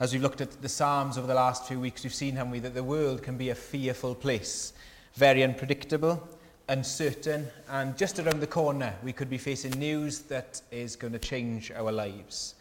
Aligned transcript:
As 0.00 0.12
we've 0.12 0.22
looked 0.22 0.40
at 0.40 0.60
the 0.60 0.68
Psalms 0.68 1.16
over 1.16 1.28
the 1.28 1.34
last 1.34 1.68
few 1.68 1.78
weeks, 1.78 2.02
we've 2.02 2.12
seen, 2.12 2.34
haven't 2.34 2.50
we, 2.50 2.58
that 2.58 2.74
the 2.74 2.82
world 2.82 3.22
can 3.22 3.36
be 3.36 3.50
a 3.50 3.54
fearful 3.54 4.12
place, 4.12 4.72
very 5.14 5.44
unpredictable, 5.44 6.20
uncertain, 6.68 7.46
and 7.70 7.96
just 7.96 8.18
around 8.18 8.40
the 8.40 8.46
corner, 8.46 8.92
we 9.04 9.12
could 9.12 9.30
be 9.30 9.38
facing 9.38 9.70
news 9.78 10.22
that 10.22 10.60
is 10.72 10.96
going 10.96 11.12
to 11.12 11.20
change 11.20 11.70
our 11.70 11.92
lives. 11.92 12.56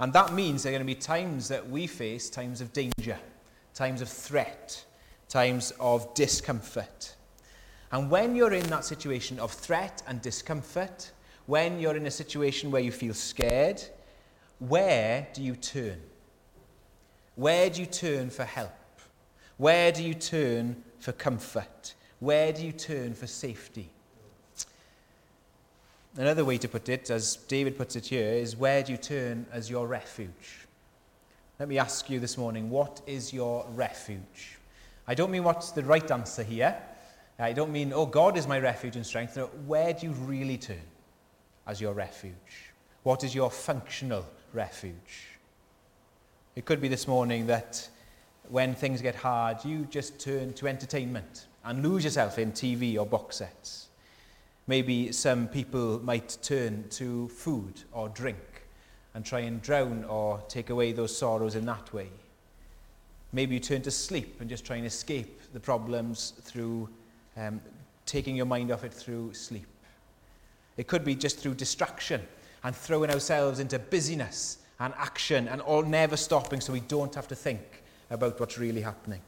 And 0.00 0.14
that 0.14 0.32
means 0.32 0.62
there 0.62 0.72
are 0.72 0.76
going 0.78 0.86
to 0.86 0.94
be 0.94 0.98
times 0.98 1.46
that 1.48 1.68
we 1.68 1.86
face 1.86 2.30
times 2.30 2.62
of 2.62 2.72
danger, 2.72 3.18
times 3.74 4.00
of 4.00 4.08
threat, 4.08 4.82
times 5.28 5.74
of 5.78 6.14
discomfort. 6.14 7.14
And 7.90 8.10
when 8.10 8.34
you're 8.34 8.54
in 8.54 8.66
that 8.68 8.86
situation 8.86 9.38
of 9.40 9.52
threat 9.52 10.02
and 10.06 10.22
discomfort, 10.22 11.10
when 11.44 11.78
you're 11.78 11.96
in 11.96 12.06
a 12.06 12.10
situation 12.10 12.70
where 12.70 12.80
you 12.80 12.92
feel 12.92 13.12
scared, 13.12 13.82
where 14.58 15.28
do 15.34 15.42
you 15.42 15.54
turn? 15.54 16.00
Where 17.34 17.70
do 17.70 17.80
you 17.80 17.86
turn 17.86 18.30
for 18.30 18.44
help? 18.44 18.70
Where 19.56 19.92
do 19.92 20.02
you 20.02 20.14
turn 20.14 20.82
for 20.98 21.12
comfort? 21.12 21.94
Where 22.20 22.52
do 22.52 22.64
you 22.64 22.72
turn 22.72 23.14
for 23.14 23.26
safety? 23.26 23.88
Another 26.16 26.44
way 26.44 26.58
to 26.58 26.68
put 26.68 26.88
it, 26.88 27.10
as 27.10 27.36
David 27.36 27.78
puts 27.78 27.96
it 27.96 28.06
here, 28.06 28.28
is 28.32 28.54
where 28.54 28.82
do 28.82 28.92
you 28.92 28.98
turn 28.98 29.46
as 29.50 29.70
your 29.70 29.86
refuge? 29.86 30.66
Let 31.58 31.68
me 31.68 31.78
ask 31.78 32.10
you 32.10 32.20
this 32.20 32.36
morning, 32.36 32.68
what 32.68 33.00
is 33.06 33.32
your 33.32 33.64
refuge? 33.70 34.58
I 35.06 35.14
don't 35.14 35.30
mean 35.30 35.44
what's 35.44 35.70
the 35.70 35.82
right 35.82 36.10
answer 36.10 36.42
here. 36.42 36.76
I 37.38 37.52
don't 37.52 37.72
mean, 37.72 37.92
oh, 37.94 38.06
God 38.06 38.36
is 38.36 38.46
my 38.46 38.58
refuge 38.58 38.96
and 38.96 39.06
strength. 39.06 39.36
No, 39.36 39.46
where 39.66 39.92
do 39.94 40.06
you 40.06 40.12
really 40.12 40.58
turn 40.58 40.82
as 41.66 41.80
your 41.80 41.94
refuge? 41.94 42.72
What 43.02 43.24
is 43.24 43.34
your 43.34 43.50
functional 43.50 44.26
refuge? 44.52 45.31
It 46.54 46.66
could 46.66 46.82
be 46.82 46.88
this 46.88 47.08
morning 47.08 47.46
that 47.46 47.88
when 48.50 48.74
things 48.74 49.00
get 49.00 49.14
hard, 49.14 49.64
you 49.64 49.86
just 49.86 50.20
turn 50.20 50.52
to 50.54 50.68
entertainment 50.68 51.46
and 51.64 51.82
lose 51.82 52.04
yourself 52.04 52.38
in 52.38 52.52
TV 52.52 52.98
or 52.98 53.06
box 53.06 53.36
sets. 53.36 53.88
Maybe 54.66 55.12
some 55.12 55.48
people 55.48 55.98
might 56.04 56.36
turn 56.42 56.84
to 56.90 57.28
food 57.28 57.80
or 57.92 58.10
drink 58.10 58.66
and 59.14 59.24
try 59.24 59.40
and 59.40 59.62
drown 59.62 60.04
or 60.04 60.42
take 60.48 60.68
away 60.68 60.92
those 60.92 61.16
sorrows 61.16 61.54
in 61.54 61.64
that 61.64 61.90
way. 61.94 62.08
Maybe 63.32 63.54
you 63.54 63.60
turn 63.60 63.80
to 63.82 63.90
sleep 63.90 64.42
and 64.42 64.50
just 64.50 64.66
try 64.66 64.76
and 64.76 64.84
escape 64.84 65.40
the 65.54 65.60
problems 65.60 66.34
through 66.42 66.86
um, 67.38 67.62
taking 68.04 68.36
your 68.36 68.44
mind 68.46 68.70
off 68.70 68.84
it 68.84 68.92
through 68.92 69.32
sleep. 69.32 69.66
It 70.76 70.86
could 70.86 71.02
be 71.02 71.14
just 71.14 71.38
through 71.38 71.54
distraction 71.54 72.20
and 72.62 72.76
throwing 72.76 73.10
ourselves 73.10 73.58
into 73.58 73.78
busyness 73.78 74.58
and 74.80 74.92
action 74.96 75.48
and 75.48 75.60
all 75.60 75.82
never 75.82 76.16
stopping 76.16 76.60
so 76.60 76.72
we 76.72 76.80
don't 76.80 77.14
have 77.14 77.28
to 77.28 77.34
think 77.34 77.82
about 78.10 78.38
what's 78.40 78.58
really 78.58 78.80
happening. 78.80 79.20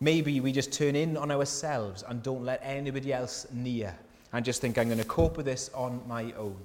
Maybe 0.00 0.40
we 0.40 0.52
just 0.52 0.72
turn 0.72 0.96
in 0.96 1.16
on 1.16 1.30
ourselves 1.30 2.04
and 2.06 2.22
don't 2.22 2.44
let 2.44 2.60
anybody 2.62 3.12
else 3.12 3.46
near 3.52 3.96
and 4.32 4.44
just 4.44 4.60
think, 4.60 4.78
I'm 4.78 4.88
going 4.88 4.98
to 4.98 5.04
cope 5.04 5.36
with 5.36 5.46
this 5.46 5.70
on 5.74 6.02
my 6.06 6.32
own. 6.32 6.56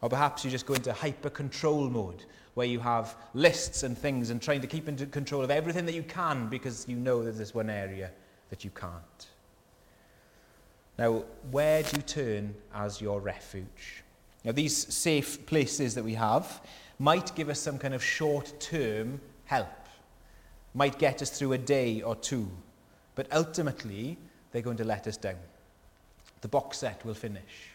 Or 0.00 0.08
perhaps 0.08 0.44
you 0.44 0.50
just 0.50 0.66
go 0.66 0.74
into 0.74 0.92
hyper 0.92 1.30
control 1.30 1.88
mode 1.88 2.24
where 2.54 2.66
you 2.66 2.80
have 2.80 3.14
lists 3.34 3.84
and 3.84 3.96
things 3.96 4.30
and 4.30 4.42
trying 4.42 4.60
to 4.60 4.66
keep 4.66 4.88
into 4.88 5.06
control 5.06 5.42
of 5.42 5.50
everything 5.50 5.86
that 5.86 5.94
you 5.94 6.02
can 6.02 6.48
because 6.48 6.86
you 6.88 6.96
know 6.96 7.22
that 7.22 7.36
there's 7.36 7.54
one 7.54 7.70
area 7.70 8.10
that 8.50 8.64
you 8.64 8.70
can't. 8.70 9.26
Now, 10.98 11.22
where 11.52 11.84
do 11.84 11.96
you 11.96 12.02
turn 12.02 12.54
as 12.74 13.00
your 13.00 13.20
refuge? 13.20 14.02
Now, 14.44 14.52
these 14.52 14.92
safe 14.92 15.46
places 15.46 15.94
that 15.94 16.02
we 16.02 16.14
have, 16.14 16.60
might 16.98 17.34
give 17.34 17.48
us 17.48 17.60
some 17.60 17.78
kind 17.78 17.94
of 17.94 18.02
short-term 18.02 19.20
help, 19.44 19.68
might 20.74 20.98
get 20.98 21.22
us 21.22 21.30
through 21.30 21.52
a 21.52 21.58
day 21.58 22.02
or 22.02 22.16
two, 22.16 22.48
but 23.14 23.26
ultimately 23.32 24.18
they're 24.52 24.62
going 24.62 24.76
to 24.76 24.84
let 24.84 25.06
us 25.06 25.16
down. 25.16 25.36
The 26.40 26.48
box 26.48 26.78
set 26.78 27.04
will 27.04 27.14
finish. 27.14 27.72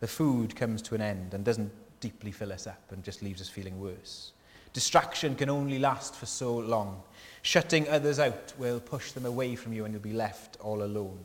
The 0.00 0.08
food 0.08 0.56
comes 0.56 0.82
to 0.82 0.94
an 0.94 1.00
end 1.00 1.34
and 1.34 1.44
doesn't 1.44 1.70
deeply 2.00 2.32
fill 2.32 2.52
us 2.52 2.66
up 2.66 2.82
and 2.90 3.02
just 3.02 3.22
leaves 3.22 3.40
us 3.40 3.48
feeling 3.48 3.80
worse. 3.80 4.32
Distraction 4.72 5.34
can 5.34 5.50
only 5.50 5.78
last 5.78 6.14
for 6.14 6.26
so 6.26 6.56
long. 6.56 7.02
Shutting 7.42 7.88
others 7.88 8.18
out 8.18 8.52
will 8.58 8.80
push 8.80 9.12
them 9.12 9.26
away 9.26 9.54
from 9.54 9.72
you 9.72 9.84
and 9.84 9.92
you'll 9.92 10.02
be 10.02 10.12
left 10.12 10.56
all 10.60 10.82
alone. 10.82 11.18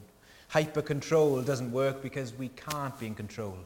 Hyper 0.50 0.82
control 0.82 1.42
doesn't 1.42 1.72
work 1.72 2.02
because 2.02 2.34
we 2.34 2.50
can't 2.50 2.98
be 3.00 3.08
in 3.08 3.16
control 3.16 3.58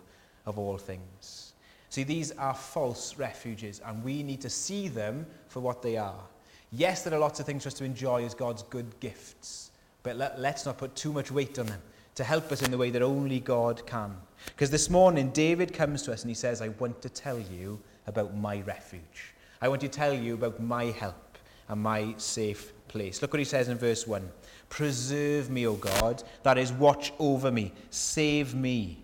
of 0.45 0.57
all 0.57 0.77
things. 0.77 1.50
See, 1.91 2.03
these 2.03 2.31
are 2.31 2.53
false 2.53 3.17
refuges, 3.17 3.81
and 3.85 4.01
we 4.01 4.23
need 4.23 4.39
to 4.41 4.49
see 4.49 4.87
them 4.87 5.25
for 5.49 5.59
what 5.59 5.81
they 5.81 5.97
are. 5.97 6.23
Yes, 6.71 7.03
there 7.03 7.13
are 7.13 7.19
lots 7.19 7.41
of 7.41 7.45
things 7.45 7.63
for 7.63 7.67
us 7.67 7.73
to 7.75 7.83
enjoy 7.83 8.23
as 8.23 8.33
God's 8.33 8.63
good 8.63 8.97
gifts, 9.01 9.71
but 10.01 10.15
let, 10.15 10.39
let's 10.39 10.65
not 10.65 10.77
put 10.77 10.95
too 10.95 11.11
much 11.11 11.31
weight 11.31 11.59
on 11.59 11.65
them 11.65 11.81
to 12.15 12.23
help 12.23 12.49
us 12.49 12.61
in 12.61 12.71
the 12.71 12.77
way 12.77 12.91
that 12.91 13.01
only 13.01 13.41
God 13.41 13.85
can. 13.85 14.15
Because 14.45 14.69
this 14.69 14.89
morning, 14.89 15.31
David 15.31 15.73
comes 15.73 16.03
to 16.03 16.13
us 16.13 16.21
and 16.21 16.29
he 16.29 16.33
says, 16.33 16.61
I 16.61 16.69
want 16.69 17.01
to 17.01 17.09
tell 17.09 17.37
you 17.37 17.77
about 18.07 18.37
my 18.37 18.61
refuge. 18.61 19.33
I 19.61 19.67
want 19.67 19.81
to 19.81 19.89
tell 19.89 20.13
you 20.13 20.35
about 20.35 20.61
my 20.61 20.85
help 20.85 21.37
and 21.67 21.81
my 21.81 22.13
safe 22.15 22.71
place. 22.87 23.21
Look 23.21 23.33
what 23.33 23.39
he 23.39 23.45
says 23.45 23.67
in 23.67 23.77
verse 23.77 24.07
1 24.07 24.31
Preserve 24.69 25.49
me, 25.49 25.67
O 25.67 25.73
God, 25.73 26.23
that 26.43 26.57
is, 26.57 26.71
watch 26.71 27.11
over 27.19 27.51
me, 27.51 27.73
save 27.89 28.55
me 28.55 29.03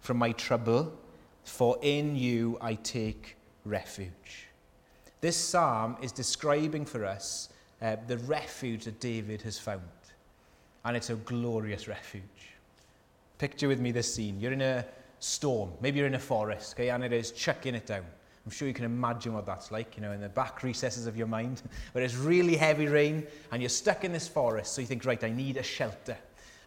from 0.00 0.16
my 0.16 0.32
trouble 0.32 0.92
for 1.46 1.78
in 1.82 2.16
you 2.16 2.58
I 2.60 2.74
take 2.74 3.36
refuge. 3.64 4.48
This 5.20 5.36
psalm 5.36 5.96
is 6.02 6.12
describing 6.12 6.84
for 6.84 7.04
us 7.04 7.48
uh, 7.80 7.96
the 8.06 8.18
refuge 8.18 8.84
that 8.84 9.00
David 9.00 9.42
has 9.42 9.58
found. 9.58 9.82
And 10.84 10.96
it's 10.96 11.10
a 11.10 11.14
glorious 11.16 11.88
refuge. 11.88 12.22
Picture 13.38 13.68
with 13.68 13.80
me 13.80 13.92
this 13.92 14.12
scene. 14.12 14.38
You're 14.40 14.52
in 14.52 14.62
a 14.62 14.84
storm. 15.20 15.70
Maybe 15.80 15.98
you're 15.98 16.06
in 16.06 16.14
a 16.14 16.18
forest, 16.18 16.74
okay, 16.74 16.90
and 16.90 17.02
it 17.02 17.12
is 17.12 17.32
chucking 17.32 17.74
it 17.74 17.86
down. 17.86 18.04
I'm 18.44 18.52
sure 18.52 18.68
you 18.68 18.74
can 18.74 18.84
imagine 18.84 19.34
what 19.34 19.44
that's 19.44 19.72
like, 19.72 19.96
you 19.96 20.02
know, 20.02 20.12
in 20.12 20.20
the 20.20 20.28
back 20.28 20.62
recesses 20.62 21.06
of 21.06 21.16
your 21.16 21.26
mind, 21.26 21.62
where 21.92 22.04
it's 22.04 22.14
really 22.14 22.56
heavy 22.56 22.86
rain 22.86 23.26
and 23.50 23.60
you're 23.60 23.68
stuck 23.68 24.04
in 24.04 24.12
this 24.12 24.28
forest. 24.28 24.74
So 24.74 24.80
you 24.80 24.86
think, 24.86 25.04
right, 25.04 25.22
I 25.22 25.30
need 25.30 25.56
a 25.56 25.62
shelter. 25.62 26.16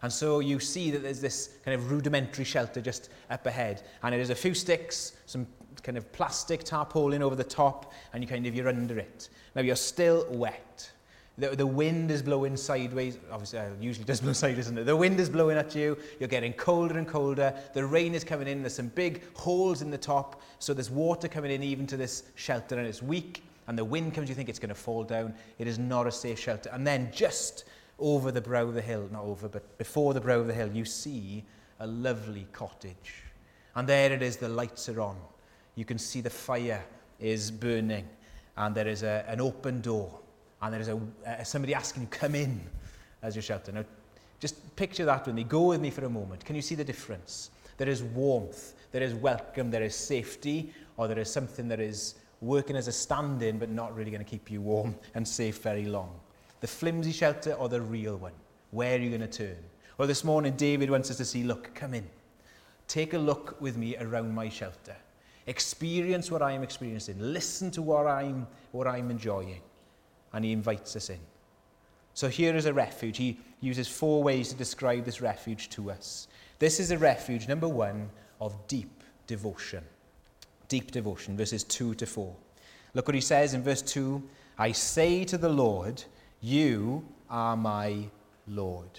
And 0.02 0.12
so 0.12 0.40
you 0.40 0.60
see 0.60 0.92
that 0.92 1.04
there's 1.04 1.22
this 1.22 1.58
kind 1.66 1.76
of 1.76 1.92
rudimentary 1.92 2.46
shelter 2.46 2.82
just 2.82 3.10
up 3.30 3.46
ahead. 3.46 3.84
And 4.04 4.16
it 4.16 4.22
is 4.22 4.30
a 4.30 4.36
few 4.36 4.54
sticks, 4.54 5.14
some 5.26 5.46
kind 5.84 5.98
of 5.98 6.12
plastic 6.12 6.64
tarpaulin 6.64 7.22
over 7.22 7.36
the 7.36 7.44
top, 7.44 7.94
and 8.14 8.24
you 8.24 8.28
kind 8.28 8.46
of, 8.46 8.56
you're 8.56 8.70
under 8.70 8.98
it. 8.98 9.30
Now 9.56 9.62
you're 9.62 9.76
still 9.76 10.26
wet. 10.30 10.92
The, 11.38 11.56
the 11.56 11.68
wind 11.68 12.12
is 12.12 12.22
blowing 12.22 12.58
sideways, 12.58 13.18
obviously 13.32 13.60
uh, 13.60 13.70
usually 13.80 14.04
does 14.04 14.20
blow 14.22 14.34
sideways, 14.34 14.66
isn't 14.66 14.78
it? 14.78 14.84
The 14.84 14.96
wind 14.96 15.20
is 15.22 15.30
blowing 15.30 15.58
at 15.58 15.74
you, 15.74 15.98
you're 16.20 16.28
getting 16.28 16.52
colder 16.52 16.98
and 16.98 17.08
colder, 17.08 17.54
the 17.74 17.86
rain 17.86 18.14
is 18.14 18.26
coming 18.26 18.48
in, 18.48 18.62
there's 18.62 18.76
some 18.76 18.90
big 18.90 19.24
holes 19.38 19.82
in 19.82 19.90
the 19.90 19.98
top, 19.98 20.42
so 20.60 20.74
there's 20.74 20.90
water 20.90 21.30
coming 21.30 21.52
in 21.52 21.64
even 21.64 21.88
to 21.88 21.96
this 21.96 22.24
shelter, 22.36 22.78
and 22.78 22.86
it's 22.86 23.02
weak, 23.02 23.42
and 23.70 23.78
the 23.78 23.86
wind 23.86 24.16
comes, 24.16 24.28
you 24.28 24.36
think 24.36 24.50
it's 24.50 24.60
going 24.60 24.70
to 24.70 24.76
fall 24.76 25.04
down. 25.04 25.32
It 25.60 25.68
is 25.68 25.78
not 25.78 26.08
a 26.08 26.12
safe 26.12 26.40
shelter. 26.40 26.72
And 26.74 26.88
then 26.88 27.10
just 27.14 27.66
over 28.00 28.32
the 28.32 28.42
brow 28.42 28.64
of 28.64 28.74
the 28.74 28.82
hill, 28.82 29.08
not 29.12 29.24
over, 29.24 29.48
but 29.48 29.78
before 29.78 30.14
the 30.14 30.22
brow 30.22 30.40
of 30.40 30.48
the 30.48 30.54
hill, 30.54 30.70
you 30.72 30.86
see 30.86 31.44
a 31.80 31.88
lovely 31.88 32.48
cottage. 32.52 33.24
And 33.76 33.88
there 33.88 34.12
it 34.12 34.22
is, 34.22 34.38
the 34.38 34.50
lights 34.50 34.90
are 34.90 35.02
on. 35.02 35.18
You 35.76 35.86
can 35.86 35.98
see 35.98 36.22
the 36.22 36.30
fire 36.30 36.84
is 37.20 37.52
burning, 37.52 38.08
and 38.58 38.76
there 38.76 38.88
is 38.88 39.04
a, 39.04 39.26
an 39.28 39.42
open 39.42 39.82
door, 39.82 40.20
and 40.62 40.74
there 40.74 40.82
is 40.82 40.88
a, 40.90 41.00
somebody 41.46 41.74
asking 41.74 42.04
you, 42.04 42.08
come 42.10 42.36
in 42.36 42.62
as 43.22 43.36
your 43.36 43.44
shelter. 43.44 43.72
Now, 43.72 43.86
just 44.40 44.76
picture 44.76 45.06
that 45.06 45.26
with 45.26 45.36
me. 45.36 45.44
Go 45.44 45.64
with 45.68 45.82
me 45.82 45.90
for 45.90 46.06
a 46.06 46.10
moment. 46.10 46.46
Can 46.46 46.56
you 46.56 46.62
see 46.62 46.76
the 46.76 46.84
difference? 46.84 47.52
There 47.78 47.90
is 47.90 48.04
warmth, 48.04 48.74
there 48.92 49.04
is 49.04 49.14
welcome, 49.14 49.72
there 49.72 49.84
is 49.84 49.96
safety, 49.96 50.74
or 50.98 51.08
there 51.08 51.20
is 51.20 51.32
something 51.32 51.68
that 51.70 51.80
is 51.80 52.16
working 52.42 52.76
as 52.76 52.88
a 52.88 52.92
stand 52.92 53.42
in 53.42 53.58
but 53.58 53.70
not 53.70 53.96
really 53.96 54.12
going 54.12 54.24
to 54.24 54.30
keep 54.30 54.50
you 54.50 54.62
warm 54.62 54.96
and 55.14 55.28
safe 55.28 55.62
very 55.62 55.86
long. 55.86 56.20
The 56.62 56.68
flimsy 56.68 57.12
shelter 57.12 57.54
or 57.54 57.70
the 57.70 57.82
real 57.82 58.18
one? 58.18 58.34
Where 58.72 58.96
are 58.96 59.00
you 59.00 59.10
going 59.10 59.22
to 59.22 59.28
turn? 59.28 59.58
Well, 59.98 60.08
this 60.08 60.24
morning, 60.24 60.54
David 60.56 60.90
wants 60.90 61.10
us 61.10 61.18
to 61.18 61.26
see 61.26 61.44
look, 61.44 61.74
come 61.74 61.94
in. 61.94 62.08
Take 62.88 63.14
a 63.14 63.18
look 63.18 63.60
with 63.62 63.78
me 63.78 63.96
around 63.98 64.34
my 64.34 64.50
shelter. 64.50 64.96
Experience 65.48 66.32
what 66.32 66.42
I 66.42 66.52
am 66.52 66.64
experiencing. 66.64 67.16
Listen 67.20 67.72
to 67.72 67.82
what 67.82 68.08
I'm, 68.08 68.48
what 68.72 68.88
I'm 68.88 69.10
enjoying. 69.12 69.62
And 70.34 70.46
he 70.46 70.52
invites 70.52 70.96
us 70.96 71.10
in. 71.10 71.20
So 72.14 72.28
here 72.28 72.56
is 72.56 72.66
a 72.66 72.74
refuge. 72.74 73.18
He 73.18 73.40
uses 73.62 73.88
four 73.88 74.22
ways 74.22 74.50
to 74.50 74.56
describe 74.56 75.06
this 75.06 75.22
refuge 75.22 75.70
to 75.70 75.92
us. 75.92 76.28
This 76.60 76.80
is 76.80 76.92
a 76.92 76.98
refuge, 76.98 77.48
number 77.48 77.68
one, 77.68 78.10
of 78.42 78.56
deep 78.68 79.04
devotion. 79.28 79.84
Deep 80.68 80.92
devotion, 80.92 81.38
verses 81.38 81.64
2 81.64 81.96
to 81.96 82.06
4. 82.06 82.36
Look 82.94 83.08
what 83.08 83.16
he 83.16 83.22
says 83.22 83.54
in 83.54 83.64
verse 83.64 83.82
2 83.82 84.22
I 84.58 84.74
say 84.74 85.24
to 85.26 85.38
the 85.38 85.50
Lord, 85.50 86.04
you 86.42 87.06
are 87.30 87.56
my 87.56 88.06
Lord. 88.48 88.90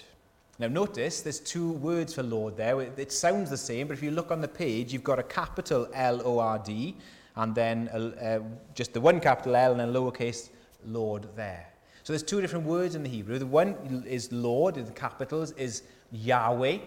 Now, 0.59 0.67
notice 0.67 1.21
there's 1.21 1.39
two 1.39 1.71
words 1.71 2.13
for 2.13 2.23
Lord 2.23 2.55
there. 2.55 2.79
It 2.81 3.11
sounds 3.11 3.49
the 3.49 3.57
same, 3.57 3.87
but 3.87 3.93
if 3.93 4.03
you 4.03 4.11
look 4.11 4.29
on 4.29 4.41
the 4.41 4.47
page, 4.47 4.93
you've 4.93 5.03
got 5.03 5.17
a 5.17 5.23
capital 5.23 5.87
L 5.93 6.21
O 6.23 6.39
R 6.39 6.59
D 6.59 6.95
and 7.35 7.55
then 7.55 7.87
uh, 7.89 8.39
just 8.75 8.93
the 8.93 9.01
one 9.01 9.19
capital 9.19 9.55
L 9.55 9.71
and 9.71 9.81
a 9.81 9.99
lowercase 9.99 10.49
Lord 10.85 11.27
there. 11.35 11.67
So 12.03 12.13
there's 12.13 12.23
two 12.23 12.41
different 12.41 12.65
words 12.65 12.95
in 12.95 13.03
the 13.03 13.09
Hebrew. 13.09 13.39
The 13.39 13.45
one 13.45 14.03
is 14.07 14.31
Lord, 14.31 14.77
in 14.77 14.85
the 14.85 14.91
capitals, 14.91 15.51
is 15.51 15.83
Yahweh, 16.11 16.79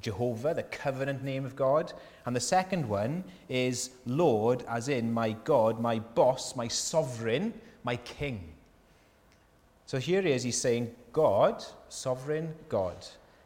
Jehovah, 0.00 0.54
the 0.54 0.64
covenant 0.64 1.22
name 1.22 1.44
of 1.44 1.56
God. 1.56 1.92
And 2.26 2.36
the 2.36 2.40
second 2.40 2.88
one 2.88 3.24
is 3.48 3.90
Lord, 4.06 4.64
as 4.68 4.88
in 4.88 5.12
my 5.12 5.32
God, 5.44 5.80
my 5.80 5.98
boss, 5.98 6.54
my 6.54 6.68
sovereign, 6.68 7.54
my 7.84 7.96
king. 7.96 8.52
So 9.92 9.98
here 9.98 10.22
he 10.22 10.32
is, 10.32 10.42
he's 10.42 10.58
saying, 10.58 10.90
God, 11.12 11.62
sovereign 11.90 12.54
God. 12.70 12.96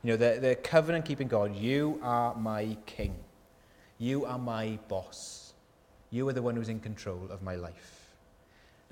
You 0.05 0.13
know, 0.13 0.17
the, 0.17 0.39
the 0.39 0.55
covenant 0.55 1.05
keeping 1.05 1.27
God, 1.27 1.57
you 1.57 1.99
are 2.05 2.37
my 2.37 2.77
king. 2.87 3.17
You 3.99 4.27
are 4.27 4.39
my 4.39 4.79
boss. 4.87 5.55
You 6.11 6.29
are 6.29 6.33
the 6.33 6.43
one 6.43 6.55
who's 6.55 6.69
in 6.69 6.79
control 6.79 7.27
of 7.31 7.43
my 7.43 7.57
life. 7.57 8.13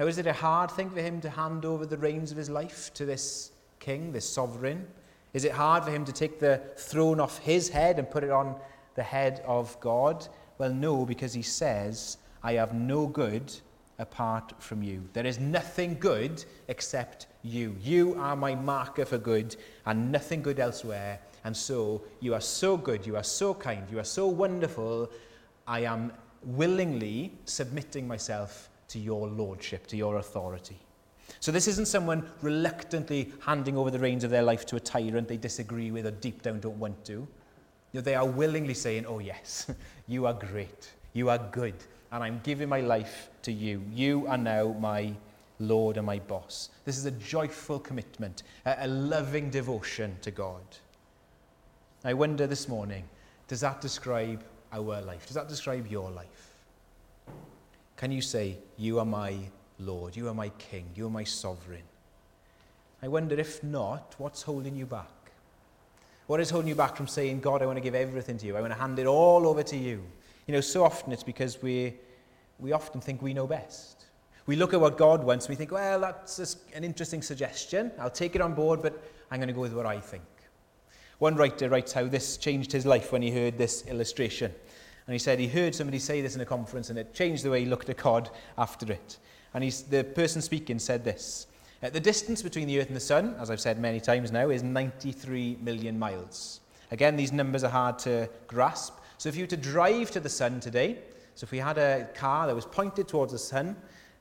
Now, 0.00 0.08
is 0.08 0.18
it 0.18 0.26
a 0.26 0.32
hard 0.32 0.72
thing 0.72 0.90
for 0.90 1.00
him 1.00 1.20
to 1.20 1.30
hand 1.30 1.64
over 1.64 1.86
the 1.86 1.96
reins 1.96 2.32
of 2.32 2.36
his 2.36 2.50
life 2.50 2.92
to 2.94 3.06
this 3.06 3.52
king, 3.78 4.10
this 4.10 4.28
sovereign? 4.28 4.84
Is 5.32 5.44
it 5.44 5.52
hard 5.52 5.84
for 5.84 5.92
him 5.92 6.04
to 6.06 6.12
take 6.12 6.40
the 6.40 6.60
throne 6.76 7.20
off 7.20 7.38
his 7.38 7.68
head 7.68 8.00
and 8.00 8.10
put 8.10 8.24
it 8.24 8.30
on 8.30 8.56
the 8.96 9.04
head 9.04 9.44
of 9.46 9.78
God? 9.78 10.26
Well, 10.58 10.72
no, 10.72 11.06
because 11.06 11.32
he 11.32 11.42
says, 11.42 12.16
I 12.42 12.54
have 12.54 12.74
no 12.74 13.06
good 13.06 13.52
apart 13.98 14.54
from 14.58 14.82
you. 14.82 15.02
There 15.12 15.26
is 15.26 15.38
nothing 15.38 15.96
good 15.98 16.44
except 16.68 17.26
you. 17.42 17.76
You 17.80 18.16
are 18.18 18.36
my 18.36 18.54
marker 18.54 19.04
for 19.04 19.18
good 19.18 19.56
and 19.86 20.10
nothing 20.10 20.42
good 20.42 20.58
elsewhere. 20.58 21.20
And 21.44 21.56
so 21.56 22.02
you 22.20 22.34
are 22.34 22.40
so 22.40 22.76
good, 22.76 23.06
you 23.06 23.16
are 23.16 23.22
so 23.22 23.54
kind, 23.54 23.86
you 23.90 23.98
are 23.98 24.04
so 24.04 24.26
wonderful. 24.26 25.10
I 25.66 25.80
am 25.80 26.12
willingly 26.42 27.32
submitting 27.44 28.08
myself 28.08 28.70
to 28.88 28.98
your 28.98 29.28
lordship, 29.28 29.86
to 29.88 29.96
your 29.96 30.16
authority. 30.16 30.78
So 31.40 31.52
this 31.52 31.68
isn't 31.68 31.88
someone 31.88 32.28
reluctantly 32.42 33.32
handing 33.40 33.76
over 33.76 33.90
the 33.90 33.98
reins 33.98 34.24
of 34.24 34.30
their 34.30 34.42
life 34.42 34.66
to 34.66 34.76
a 34.76 34.80
tyrant 34.80 35.28
they 35.28 35.36
disagree 35.36 35.90
with 35.90 36.06
or 36.06 36.10
deep 36.10 36.42
down 36.42 36.60
don't 36.60 36.78
want 36.78 37.04
to. 37.06 37.12
You 37.12 37.28
know, 37.94 38.00
they 38.00 38.14
are 38.14 38.26
willingly 38.26 38.74
saying, 38.74 39.06
oh 39.06 39.18
yes, 39.18 39.70
you 40.08 40.26
are 40.26 40.34
great, 40.34 40.90
you 41.12 41.30
are 41.30 41.38
good, 41.38 41.74
and 42.14 42.22
I'm 42.22 42.40
giving 42.44 42.68
my 42.68 42.80
life 42.80 43.28
to 43.42 43.50
you. 43.50 43.82
You 43.92 44.28
are 44.28 44.38
now 44.38 44.68
my 44.78 45.12
Lord 45.58 45.96
and 45.96 46.06
my 46.06 46.20
boss. 46.20 46.70
This 46.84 46.96
is 46.96 47.06
a 47.06 47.10
joyful 47.10 47.80
commitment, 47.80 48.44
a, 48.64 48.86
loving 48.86 49.50
devotion 49.50 50.16
to 50.22 50.30
God. 50.30 50.62
I 52.04 52.14
wonder 52.14 52.46
this 52.46 52.68
morning, 52.68 53.02
does 53.48 53.62
that 53.62 53.80
describe 53.80 54.44
our 54.72 55.00
life? 55.02 55.26
Does 55.26 55.34
that 55.34 55.48
describe 55.48 55.88
your 55.88 56.08
life? 56.08 56.54
Can 57.96 58.12
you 58.12 58.22
say, 58.22 58.58
You 58.78 59.00
are 59.00 59.04
my 59.04 59.36
Lord, 59.80 60.14
you 60.14 60.28
are 60.28 60.34
my 60.34 60.50
King, 60.50 60.86
you 60.94 61.08
are 61.08 61.10
my 61.10 61.24
sovereign? 61.24 61.82
I 63.02 63.08
wonder 63.08 63.34
if 63.34 63.60
not, 63.64 64.14
what's 64.18 64.42
holding 64.42 64.76
you 64.76 64.86
back? 64.86 65.10
What 66.28 66.38
is 66.38 66.48
holding 66.48 66.68
you 66.68 66.76
back 66.76 66.94
from 66.94 67.08
saying, 67.08 67.40
God, 67.40 67.60
I 67.60 67.66
want 67.66 67.76
to 67.76 67.82
give 67.82 67.96
everything 67.96 68.38
to 68.38 68.46
you. 68.46 68.56
I 68.56 68.60
want 68.60 68.72
to 68.72 68.78
hand 68.78 69.00
it 69.00 69.06
all 69.06 69.48
over 69.48 69.64
to 69.64 69.76
you. 69.76 70.04
You 70.46 70.52
know, 70.52 70.60
so 70.60 70.84
often 70.84 71.12
it's 71.12 71.22
because 71.22 71.62
we, 71.62 71.94
we 72.58 72.72
often 72.72 73.00
think 73.00 73.22
we 73.22 73.34
know 73.34 73.46
best. 73.46 74.04
We 74.46 74.56
look 74.56 74.74
at 74.74 74.80
what 74.80 74.98
God 74.98 75.24
wants 75.24 75.46
and 75.46 75.52
we 75.52 75.56
think, 75.56 75.72
well, 75.72 76.00
that's 76.00 76.56
an 76.74 76.84
interesting 76.84 77.22
suggestion. 77.22 77.90
I'll 77.98 78.10
take 78.10 78.34
it 78.34 78.42
on 78.42 78.54
board, 78.54 78.82
but 78.82 79.02
I'm 79.30 79.38
going 79.38 79.48
to 79.48 79.54
go 79.54 79.62
with 79.62 79.72
what 79.72 79.86
I 79.86 80.00
think. 80.00 80.24
One 81.18 81.36
writer 81.36 81.68
writes 81.70 81.92
how 81.92 82.06
this 82.06 82.36
changed 82.36 82.70
his 82.72 82.84
life 82.84 83.10
when 83.12 83.22
he 83.22 83.30
heard 83.30 83.56
this 83.56 83.86
illustration. 83.86 84.52
And 85.06 85.12
he 85.12 85.18
said 85.18 85.38
he 85.38 85.48
heard 85.48 85.74
somebody 85.74 85.98
say 85.98 86.20
this 86.20 86.34
in 86.34 86.40
a 86.40 86.46
conference 86.46 86.90
and 86.90 86.98
it 86.98 87.14
changed 87.14 87.42
the 87.42 87.50
way 87.50 87.60
he 87.60 87.66
looked 87.66 87.88
at 87.88 87.98
God 87.98 88.30
after 88.58 88.90
it. 88.90 89.18
And 89.54 89.62
he's, 89.64 89.82
the 89.82 90.04
person 90.04 90.42
speaking 90.42 90.78
said 90.78 91.04
this 91.04 91.46
The 91.80 92.00
distance 92.00 92.42
between 92.42 92.66
the 92.66 92.80
Earth 92.80 92.88
and 92.88 92.96
the 92.96 93.00
Sun, 93.00 93.36
as 93.38 93.50
I've 93.50 93.60
said 93.60 93.78
many 93.78 94.00
times 94.00 94.32
now, 94.32 94.50
is 94.50 94.62
93 94.62 95.58
million 95.60 95.98
miles. 95.98 96.60
Again, 96.90 97.16
these 97.16 97.32
numbers 97.32 97.64
are 97.64 97.70
hard 97.70 97.98
to 98.00 98.28
grasp. 98.46 98.94
So 99.24 99.30
if 99.30 99.36
you 99.36 99.44
were 99.44 99.48
to 99.48 99.56
drive 99.56 100.10
to 100.10 100.20
the 100.20 100.28
Sun 100.28 100.60
today, 100.60 100.98
so 101.34 101.44
if 101.44 101.50
we 101.50 101.56
had 101.56 101.78
a 101.78 102.06
car 102.14 102.46
that 102.46 102.54
was 102.54 102.66
pointed 102.66 103.08
towards 103.08 103.32
the 103.32 103.38
Sun 103.38 103.74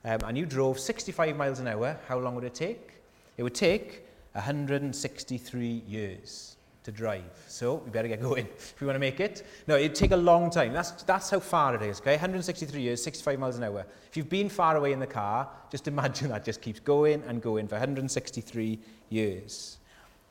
um, 0.05 0.19
and 0.23 0.37
you 0.37 0.45
drove 0.45 0.79
65 0.79 1.35
miles 1.35 1.59
an 1.59 1.67
hour, 1.67 1.99
how 2.07 2.19
long 2.19 2.35
would 2.35 2.45
it 2.45 2.53
take? 2.53 2.91
It 3.35 3.43
would 3.43 3.53
take 3.53 4.05
163 4.31 5.83
years 5.85 6.55
to 6.85 6.91
drive. 6.93 7.25
So 7.49 7.81
we 7.83 7.91
better 7.91 8.07
get 8.07 8.21
going 8.29 8.47
if 8.55 8.79
we 8.79 8.87
want 8.87 8.95
to 8.95 9.01
make 9.01 9.19
it. 9.19 9.45
No, 9.67 9.75
it'd 9.75 9.93
take 9.93 10.11
a 10.11 10.15
long 10.15 10.49
time. 10.49 10.71
That's, 10.71 10.91
that's 11.03 11.29
how 11.29 11.41
far 11.41 11.75
it 11.75 11.81
is, 11.81 11.99
okay? 11.99 12.13
163 12.13 12.81
years, 12.81 13.03
65 13.03 13.39
miles 13.39 13.57
an 13.57 13.65
hour. 13.65 13.85
If 14.09 14.15
you've 14.15 14.29
been 14.29 14.47
far 14.47 14.77
away 14.77 14.93
in 14.93 14.99
the 14.99 15.05
car, 15.05 15.49
just 15.69 15.89
imagine 15.89 16.29
that 16.29 16.45
just 16.45 16.61
keeps 16.61 16.79
going 16.79 17.23
and 17.27 17.41
going 17.41 17.67
for 17.67 17.75
163 17.75 18.79
years. 19.09 19.79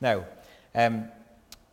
Now, 0.00 0.24
um, 0.74 1.08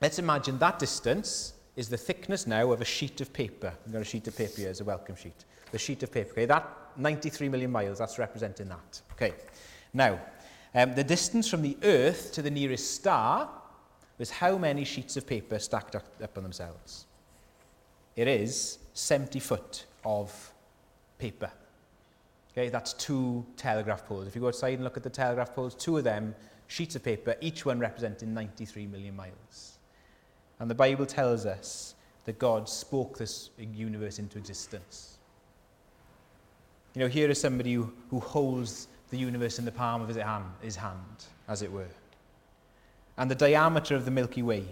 let's 0.01 0.19
imagine 0.19 0.59
that 0.59 0.79
distance 0.79 1.53
is 1.79 1.87
the 1.87 1.95
thickness 1.95 2.45
now 2.45 2.73
of 2.73 2.81
a 2.81 2.85
sheet 2.85 3.21
of 3.21 3.31
paper. 3.31 3.73
We've 3.85 3.93
got 3.93 4.01
a 4.01 4.05
sheet 4.05 4.27
of 4.27 4.35
paper 4.35 4.57
here 4.57 4.69
as 4.69 4.81
a 4.81 4.83
welcome 4.83 5.15
sheet. 5.15 5.45
The 5.71 5.79
sheet 5.79 6.03
of 6.03 6.11
paper, 6.11 6.31
okay? 6.31 6.45
That 6.45 6.67
93 6.97 7.47
million 7.47 7.71
miles, 7.71 7.99
that's 7.99 8.19
representing 8.19 8.67
that. 8.67 9.01
Okay. 9.13 9.33
Now, 9.93 10.19
um, 10.75 10.93
the 10.93 11.05
distance 11.05 11.47
from 11.47 11.61
the 11.61 11.77
Earth 11.83 12.33
to 12.33 12.41
the 12.41 12.51
nearest 12.51 12.95
star 12.95 13.49
was 14.17 14.29
how 14.29 14.57
many 14.57 14.83
sheets 14.83 15.15
of 15.15 15.25
paper 15.25 15.57
stacked 15.57 15.95
up, 15.95 16.03
up 16.21 16.35
on 16.35 16.43
themselves. 16.43 17.05
It 18.17 18.27
is 18.27 18.79
70 18.93 19.39
foot 19.39 19.85
of 20.03 20.51
paper. 21.17 21.49
Okay, 22.51 22.67
that's 22.67 22.91
two 22.91 23.45
telegraph 23.55 24.05
poles. 24.05 24.27
If 24.27 24.35
you 24.35 24.41
go 24.41 24.49
outside 24.49 24.73
and 24.73 24.83
look 24.83 24.97
at 24.97 25.03
the 25.03 25.09
telegraph 25.09 25.55
poles, 25.55 25.75
two 25.75 25.95
of 25.97 26.03
them, 26.03 26.35
sheets 26.67 26.97
of 26.97 27.03
paper, 27.03 27.37
each 27.39 27.65
one 27.65 27.79
representing 27.79 28.33
93 28.33 28.85
million 28.87 29.15
miles. 29.15 29.78
And 30.59 30.69
the 30.69 30.75
Bible 30.75 31.05
tells 31.05 31.45
us 31.45 31.95
that 32.25 32.37
God 32.37 32.67
spoke 32.67 33.17
this 33.17 33.49
universe 33.57 34.19
into 34.19 34.37
existence. 34.37 35.17
You 36.93 37.01
know, 37.01 37.07
here 37.07 37.29
is 37.29 37.39
somebody 37.39 37.73
who, 37.73 37.91
who 38.09 38.19
holds 38.19 38.87
the 39.09 39.17
universe 39.17 39.59
in 39.59 39.65
the 39.65 39.71
palm 39.71 40.01
of 40.01 40.07
his 40.07 40.17
hand, 40.17 40.45
his 40.61 40.75
hand, 40.75 41.25
as 41.47 41.61
it 41.61 41.71
were. 41.71 41.87
And 43.17 43.29
the 43.29 43.35
diameter 43.35 43.95
of 43.95 44.05
the 44.05 44.11
Milky 44.11 44.43
Way 44.43 44.65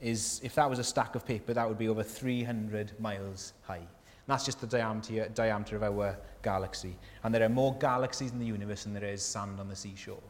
is, 0.00 0.40
if 0.42 0.54
that 0.54 0.68
was 0.68 0.78
a 0.78 0.84
stack 0.84 1.14
of 1.14 1.24
paper, 1.24 1.54
that 1.54 1.68
would 1.68 1.78
be 1.78 1.88
over 1.88 2.02
300 2.02 2.98
miles 3.00 3.52
high. 3.62 3.76
And 3.76 3.86
that's 4.26 4.44
just 4.44 4.60
the 4.60 4.66
diameter, 4.66 5.28
diameter 5.34 5.76
of 5.76 5.82
our 5.82 6.16
galaxy. 6.42 6.96
And 7.22 7.34
there 7.34 7.42
are 7.42 7.48
more 7.48 7.74
galaxies 7.78 8.32
in 8.32 8.38
the 8.38 8.46
universe 8.46 8.84
than 8.84 8.94
there 8.94 9.04
is 9.04 9.22
sand 9.22 9.60
on 9.60 9.68
the 9.68 9.76
seashore. 9.76 10.22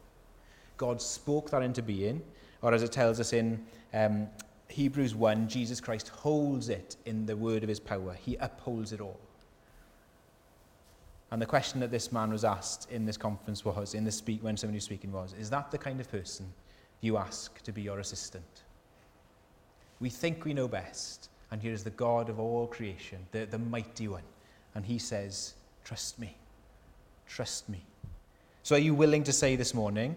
God 0.77 1.01
spoke 1.01 1.51
that 1.51 1.63
into 1.63 1.83
being, 1.83 2.21
or 2.63 2.75
as 2.75 2.83
it 2.83 2.93
tells 2.93 3.21
us 3.21 3.33
in 3.33 3.65
um, 3.93 4.29
Hebrews 4.75 5.15
1, 5.15 5.47
Jesus 5.49 5.81
Christ 5.81 6.09
holds 6.09 6.69
it 6.69 6.97
in 7.07 7.27
the 7.27 7.37
word 7.37 7.63
of 7.63 7.69
his 7.69 7.79
power. 7.79 8.17
He 8.21 8.35
upholds 8.41 8.93
it 8.93 9.01
all. 9.01 9.21
And 11.31 11.41
the 11.41 11.47
question 11.47 11.79
that 11.79 11.93
this 11.93 12.11
man 12.11 12.31
was 12.31 12.45
asked 12.45 12.91
in 12.91 13.07
this 13.07 13.17
conference 13.17 13.65
was, 13.65 13.95
in 13.95 14.03
the 14.03 14.11
speak, 14.11 14.43
when 14.43 14.57
somebody 14.57 14.79
was 14.79 14.85
speaking 14.85 15.13
was, 15.13 15.33
is 15.39 15.49
that 15.51 15.71
the 15.71 15.79
kind 15.79 16.01
of 16.01 16.11
person 16.11 16.53
you 17.03 17.17
ask 17.17 17.63
to 17.63 17.71
be 17.71 17.83
your 17.83 18.01
assistant. 18.01 18.63
We 20.01 20.11
think 20.11 20.45
we 20.45 20.55
know 20.55 20.67
best, 20.67 21.29
and 21.53 21.63
here 21.63 21.73
is 21.73 21.85
the 21.85 21.91
God 21.91 22.29
of 22.29 22.41
all 22.41 22.67
creation, 22.67 23.19
the, 23.31 23.45
the 23.45 23.59
mighty 23.59 24.09
one, 24.09 24.25
and 24.75 24.85
he 24.85 24.99
says, 24.99 25.55
Trust 25.85 26.19
me. 26.19 26.35
Trust 27.29 27.69
me. 27.69 27.81
So, 28.65 28.75
are 28.75 28.81
you 28.81 28.95
willing 28.95 29.23
to 29.23 29.33
say 29.33 29.55
this 29.55 29.73
morning, 29.73 30.17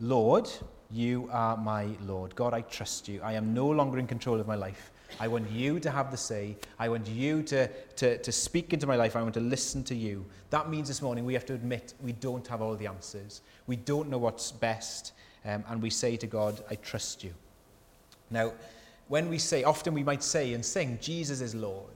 Lord, 0.00 0.50
you 0.92 1.28
are 1.32 1.56
my 1.56 1.88
Lord. 2.04 2.34
God, 2.34 2.54
I 2.54 2.60
trust 2.62 3.08
you. 3.08 3.20
I 3.22 3.32
am 3.32 3.54
no 3.54 3.66
longer 3.68 3.98
in 3.98 4.06
control 4.06 4.40
of 4.40 4.46
my 4.46 4.54
life. 4.54 4.90
I 5.20 5.28
want 5.28 5.50
you 5.50 5.80
to 5.80 5.90
have 5.90 6.10
the 6.10 6.16
say. 6.16 6.56
I 6.78 6.88
want 6.88 7.06
you 7.08 7.42
to, 7.44 7.68
to, 7.68 8.18
to 8.18 8.32
speak 8.32 8.72
into 8.72 8.86
my 8.86 8.96
life. 8.96 9.16
I 9.16 9.22
want 9.22 9.34
to 9.34 9.40
listen 9.40 9.84
to 9.84 9.94
you. 9.94 10.24
That 10.50 10.68
means 10.68 10.88
this 10.88 11.02
morning 11.02 11.24
we 11.24 11.34
have 11.34 11.46
to 11.46 11.54
admit 11.54 11.94
we 12.02 12.12
don't 12.12 12.46
have 12.46 12.62
all 12.62 12.74
the 12.74 12.86
answers. 12.86 13.42
We 13.66 13.76
don't 13.76 14.08
know 14.08 14.18
what's 14.18 14.52
best 14.52 15.12
um, 15.44 15.64
and 15.68 15.82
we 15.82 15.90
say 15.90 16.16
to 16.16 16.26
God, 16.26 16.62
I 16.70 16.76
trust 16.76 17.24
you. 17.24 17.32
Now, 18.30 18.52
when 19.08 19.28
we 19.28 19.38
say, 19.38 19.64
often 19.64 19.94
we 19.94 20.02
might 20.02 20.22
say 20.22 20.54
and 20.54 20.64
sing, 20.64 20.98
Jesus 21.00 21.40
is 21.40 21.54
Lord. 21.54 21.90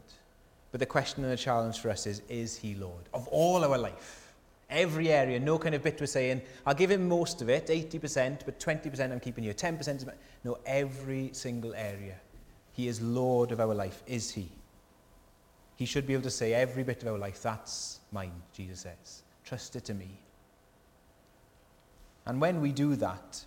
But 0.72 0.80
the 0.80 0.86
question 0.86 1.22
and 1.22 1.32
the 1.32 1.36
challenge 1.36 1.78
for 1.78 1.90
us 1.90 2.06
is, 2.06 2.22
is 2.28 2.56
he 2.56 2.74
Lord 2.74 3.04
of 3.14 3.26
all 3.28 3.64
our 3.64 3.78
life? 3.78 4.25
Every 4.68 5.12
area, 5.12 5.38
no 5.38 5.58
kind 5.58 5.74
of 5.76 5.82
bit 5.84 6.00
we're 6.00 6.06
saying, 6.06 6.42
I'll 6.66 6.74
give 6.74 6.90
him 6.90 7.08
most 7.08 7.40
of 7.40 7.48
it, 7.48 7.68
80%, 7.68 8.44
but 8.44 8.58
20% 8.58 9.12
I'm 9.12 9.20
keeping 9.20 9.44
you, 9.44 9.54
10% 9.54 9.96
is 9.96 10.06
No, 10.42 10.58
every 10.66 11.30
single 11.32 11.72
area. 11.74 12.16
He 12.72 12.88
is 12.88 13.00
Lord 13.00 13.52
of 13.52 13.60
our 13.60 13.74
life, 13.74 14.02
is 14.06 14.32
he? 14.32 14.50
He 15.76 15.84
should 15.84 16.06
be 16.06 16.14
able 16.14 16.24
to 16.24 16.30
say 16.30 16.52
every 16.52 16.82
bit 16.82 17.02
of 17.02 17.08
our 17.08 17.18
life, 17.18 17.42
that's 17.42 18.00
mine, 18.10 18.32
Jesus 18.52 18.80
says. 18.80 19.22
Trust 19.44 19.76
it 19.76 19.84
to 19.84 19.94
me. 19.94 20.08
And 22.26 22.40
when 22.40 22.60
we 22.60 22.72
do 22.72 22.96
that, 22.96 23.44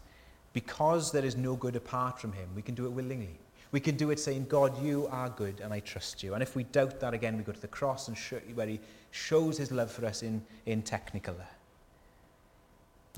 because 0.53 1.11
there 1.11 1.25
is 1.25 1.35
no 1.35 1.55
good 1.55 1.75
apart 1.75 2.19
from 2.19 2.31
him, 2.31 2.49
we 2.55 2.61
can 2.61 2.75
do 2.75 2.85
it 2.85 2.91
willingly. 2.91 3.37
We 3.71 3.79
can 3.79 3.97
do 3.97 4.09
it 4.09 4.19
saying, 4.19 4.45
God, 4.49 4.81
you 4.83 5.07
are 5.11 5.29
good 5.29 5.59
and 5.59 5.71
I 5.73 5.79
trust 5.79 6.23
you. 6.23 6.33
And 6.33 6.41
if 6.41 6.55
we 6.55 6.63
doubt 6.63 6.99
that 7.01 7.13
again, 7.13 7.37
we 7.37 7.43
go 7.43 7.51
to 7.51 7.61
the 7.61 7.67
cross 7.67 8.07
and 8.07 8.17
show, 8.17 8.39
you 8.47 8.55
where 8.55 8.67
he 8.67 8.79
shows 9.11 9.57
his 9.57 9.71
love 9.71 9.91
for 9.91 10.05
us 10.05 10.23
in, 10.23 10.43
in 10.65 10.81
technicolor. 10.81 11.47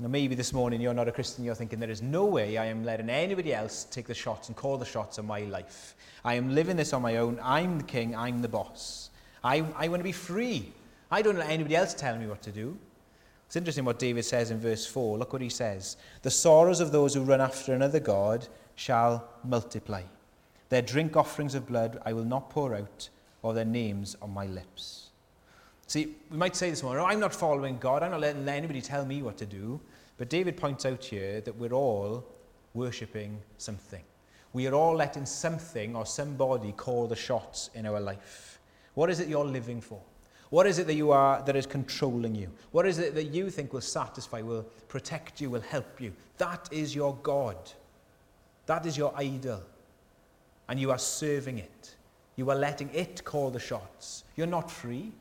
Now, 0.00 0.08
maybe 0.08 0.34
this 0.34 0.52
morning 0.52 0.80
you're 0.80 0.94
not 0.94 1.06
a 1.06 1.12
Christian, 1.12 1.44
you're 1.44 1.54
thinking, 1.54 1.78
there 1.78 1.90
is 1.90 2.02
no 2.02 2.24
way 2.24 2.56
I 2.56 2.64
am 2.64 2.84
letting 2.84 3.10
anybody 3.10 3.54
else 3.54 3.84
take 3.84 4.06
the 4.06 4.14
shots 4.14 4.48
and 4.48 4.56
call 4.56 4.78
the 4.78 4.84
shots 4.84 5.18
on 5.18 5.26
my 5.26 5.40
life. 5.40 5.94
I 6.24 6.34
am 6.34 6.54
living 6.54 6.76
this 6.76 6.92
on 6.92 7.02
my 7.02 7.18
own. 7.18 7.38
I'm 7.42 7.78
the 7.78 7.84
king, 7.84 8.16
I'm 8.16 8.40
the 8.40 8.48
boss. 8.48 9.10
I, 9.44 9.64
I 9.76 9.88
want 9.88 10.00
to 10.00 10.04
be 10.04 10.12
free. 10.12 10.72
I 11.10 11.20
don't 11.20 11.36
let 11.36 11.50
anybody 11.50 11.76
else 11.76 11.94
tell 11.94 12.16
me 12.16 12.26
what 12.26 12.42
to 12.42 12.50
do. 12.50 12.76
It's 13.46 13.56
interesting 13.56 13.84
what 13.84 13.98
David 13.98 14.24
says 14.24 14.50
in 14.50 14.58
verse 14.58 14.86
4. 14.86 15.18
Look 15.18 15.34
what 15.34 15.42
he 15.42 15.50
says. 15.50 15.98
The 16.22 16.30
sorrows 16.30 16.80
of 16.80 16.90
those 16.90 17.12
who 17.12 17.22
run 17.22 17.42
after 17.42 17.74
another 17.74 18.00
God 18.00 18.48
shall 18.76 19.28
multiply. 19.44 20.02
Their 20.70 20.80
drink 20.80 21.18
offerings 21.18 21.54
of 21.54 21.66
blood 21.66 22.00
I 22.06 22.14
will 22.14 22.24
not 22.24 22.48
pour 22.48 22.74
out, 22.74 23.10
or 23.42 23.52
their 23.52 23.66
names 23.66 24.16
on 24.22 24.32
my 24.32 24.46
lips. 24.46 25.10
See, 25.92 26.16
we 26.30 26.38
might 26.38 26.56
say 26.56 26.70
this 26.70 26.82
morning, 26.82 27.04
oh, 27.04 27.06
I'm 27.06 27.20
not 27.20 27.34
following 27.34 27.76
God, 27.76 28.02
I'm 28.02 28.12
not 28.12 28.20
letting 28.20 28.48
anybody 28.48 28.80
tell 28.80 29.04
me 29.04 29.20
what 29.20 29.36
to 29.36 29.44
do. 29.44 29.78
But 30.16 30.30
David 30.30 30.56
points 30.56 30.86
out 30.86 31.04
here 31.04 31.42
that 31.42 31.54
we're 31.54 31.74
all 31.74 32.24
worshipping 32.72 33.38
something. 33.58 34.02
We 34.54 34.66
are 34.66 34.72
all 34.72 34.94
letting 34.94 35.26
something 35.26 35.94
or 35.94 36.06
somebody 36.06 36.72
call 36.72 37.08
the 37.08 37.14
shots 37.14 37.68
in 37.74 37.84
our 37.84 38.00
life. 38.00 38.58
What 38.94 39.10
is 39.10 39.20
it 39.20 39.28
you're 39.28 39.44
living 39.44 39.82
for? 39.82 40.00
What 40.48 40.66
is 40.66 40.78
it 40.78 40.86
that 40.86 40.94
you 40.94 41.10
are 41.10 41.42
that 41.42 41.56
is 41.56 41.66
controlling 41.66 42.34
you? 42.34 42.50
What 42.70 42.86
is 42.86 42.98
it 42.98 43.14
that 43.14 43.24
you 43.24 43.50
think 43.50 43.74
will 43.74 43.82
satisfy, 43.82 44.40
will 44.40 44.64
protect 44.88 45.42
you, 45.42 45.50
will 45.50 45.60
help 45.60 46.00
you? 46.00 46.14
That 46.38 46.70
is 46.72 46.94
your 46.94 47.14
God. 47.22 47.58
That 48.64 48.86
is 48.86 48.96
your 48.96 49.12
idol 49.14 49.60
and 50.70 50.80
you 50.80 50.90
are 50.90 50.98
serving 50.98 51.58
it. 51.58 51.96
You 52.36 52.48
are 52.48 52.56
letting 52.56 52.88
it 52.94 53.22
call 53.24 53.50
the 53.50 53.60
shots. 53.60 54.24
You're 54.36 54.46
not 54.46 54.70
free. 54.70 55.12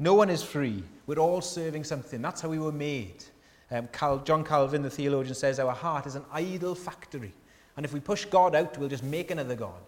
No 0.00 0.14
one 0.14 0.30
is 0.30 0.42
free. 0.42 0.82
We're 1.06 1.18
all 1.18 1.42
serving 1.42 1.84
something. 1.84 2.22
That's 2.22 2.40
how 2.40 2.48
we 2.48 2.58
were 2.58 2.72
made. 2.72 3.22
Um, 3.70 3.86
Cal 3.88 4.18
John 4.18 4.42
Calvin, 4.42 4.82
the 4.82 4.90
theologian, 4.90 5.34
says 5.34 5.60
our 5.60 5.74
heart 5.74 6.06
is 6.06 6.14
an 6.14 6.24
idol 6.32 6.74
factory. 6.74 7.34
And 7.76 7.84
if 7.84 7.92
we 7.92 8.00
push 8.00 8.24
God 8.24 8.54
out, 8.54 8.78
we'll 8.78 8.88
just 8.88 9.04
make 9.04 9.30
another 9.30 9.54
God. 9.54 9.82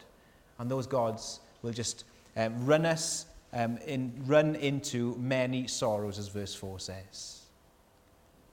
And 0.58 0.70
those 0.70 0.86
gods 0.86 1.40
will 1.62 1.72
just 1.72 2.04
um, 2.36 2.64
run 2.66 2.84
us, 2.84 3.24
um, 3.54 3.78
in, 3.86 4.12
run 4.26 4.54
into 4.56 5.16
many 5.18 5.66
sorrows, 5.66 6.18
as 6.18 6.28
verse 6.28 6.54
4 6.54 6.78
says. 6.78 7.40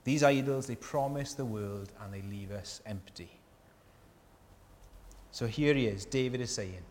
These 0.06 0.24
idols, 0.24 0.66
they 0.66 0.76
promise 0.76 1.34
the 1.34 1.46
world 1.46 1.92
and 2.02 2.14
they 2.14 2.22
leave 2.22 2.52
us 2.52 2.82
empty. 2.86 3.30
So 5.32 5.46
here 5.46 5.74
he 5.74 5.88
is. 5.88 6.06
David 6.06 6.40
is 6.40 6.52
saying, 6.56 6.82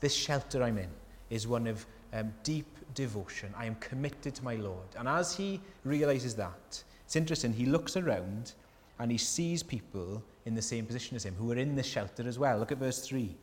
This 0.00 0.14
shelter 0.14 0.62
I'm 0.62 0.76
in 0.76 0.90
is 1.30 1.48
one 1.48 1.66
of 1.66 1.86
um, 2.12 2.32
deep 2.42 2.66
devotion. 2.94 3.52
I 3.56 3.66
am 3.66 3.74
committed 3.76 4.34
to 4.36 4.44
my 4.44 4.56
Lord. 4.56 4.88
And 4.98 5.08
as 5.08 5.34
he 5.36 5.60
realizes 5.84 6.34
that, 6.36 6.82
it's 7.04 7.16
interesting, 7.16 7.52
he 7.52 7.66
looks 7.66 7.96
around 7.96 8.52
and 8.98 9.10
he 9.10 9.18
sees 9.18 9.62
people 9.62 10.22
in 10.46 10.54
the 10.54 10.62
same 10.62 10.86
position 10.86 11.16
as 11.16 11.24
him 11.24 11.34
who 11.34 11.52
are 11.52 11.56
in 11.56 11.76
the 11.76 11.82
shelter 11.82 12.26
as 12.26 12.38
well. 12.38 12.58
Look 12.58 12.72
at 12.72 12.78
verse 12.78 13.00
3. 13.00 13.34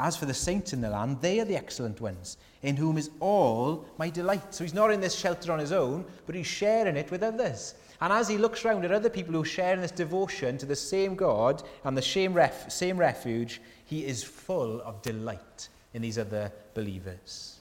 As 0.00 0.16
for 0.16 0.26
the 0.26 0.34
saints 0.34 0.72
in 0.72 0.80
the 0.80 0.90
land, 0.90 1.20
they 1.20 1.40
are 1.40 1.44
the 1.44 1.56
excellent 1.56 2.00
ones, 2.00 2.36
in 2.62 2.76
whom 2.76 2.98
is 2.98 3.10
all 3.18 3.84
my 3.98 4.08
delight. 4.08 4.54
So 4.54 4.62
he's 4.62 4.74
not 4.74 4.92
in 4.92 5.00
this 5.00 5.16
shelter 5.16 5.50
on 5.50 5.58
his 5.58 5.72
own, 5.72 6.04
but 6.26 6.36
he's 6.36 6.46
sharing 6.46 6.96
it 6.96 7.10
with 7.10 7.24
others. 7.24 7.74
And 8.00 8.12
as 8.12 8.28
he 8.28 8.38
looks 8.38 8.64
around 8.64 8.84
at 8.84 8.92
other 8.92 9.10
people 9.10 9.34
who 9.34 9.44
share 9.44 9.74
in 9.74 9.80
this 9.80 9.90
devotion 9.90 10.56
to 10.58 10.66
the 10.66 10.76
same 10.76 11.16
God 11.16 11.64
and 11.82 11.96
the 11.96 12.02
same, 12.02 12.32
ref- 12.32 12.70
same 12.70 12.96
refuge, 12.96 13.60
he 13.86 14.06
is 14.06 14.22
full 14.22 14.80
of 14.82 15.02
delight 15.02 15.68
in 15.94 16.02
these 16.02 16.18
other 16.18 16.52
believers. 16.74 17.57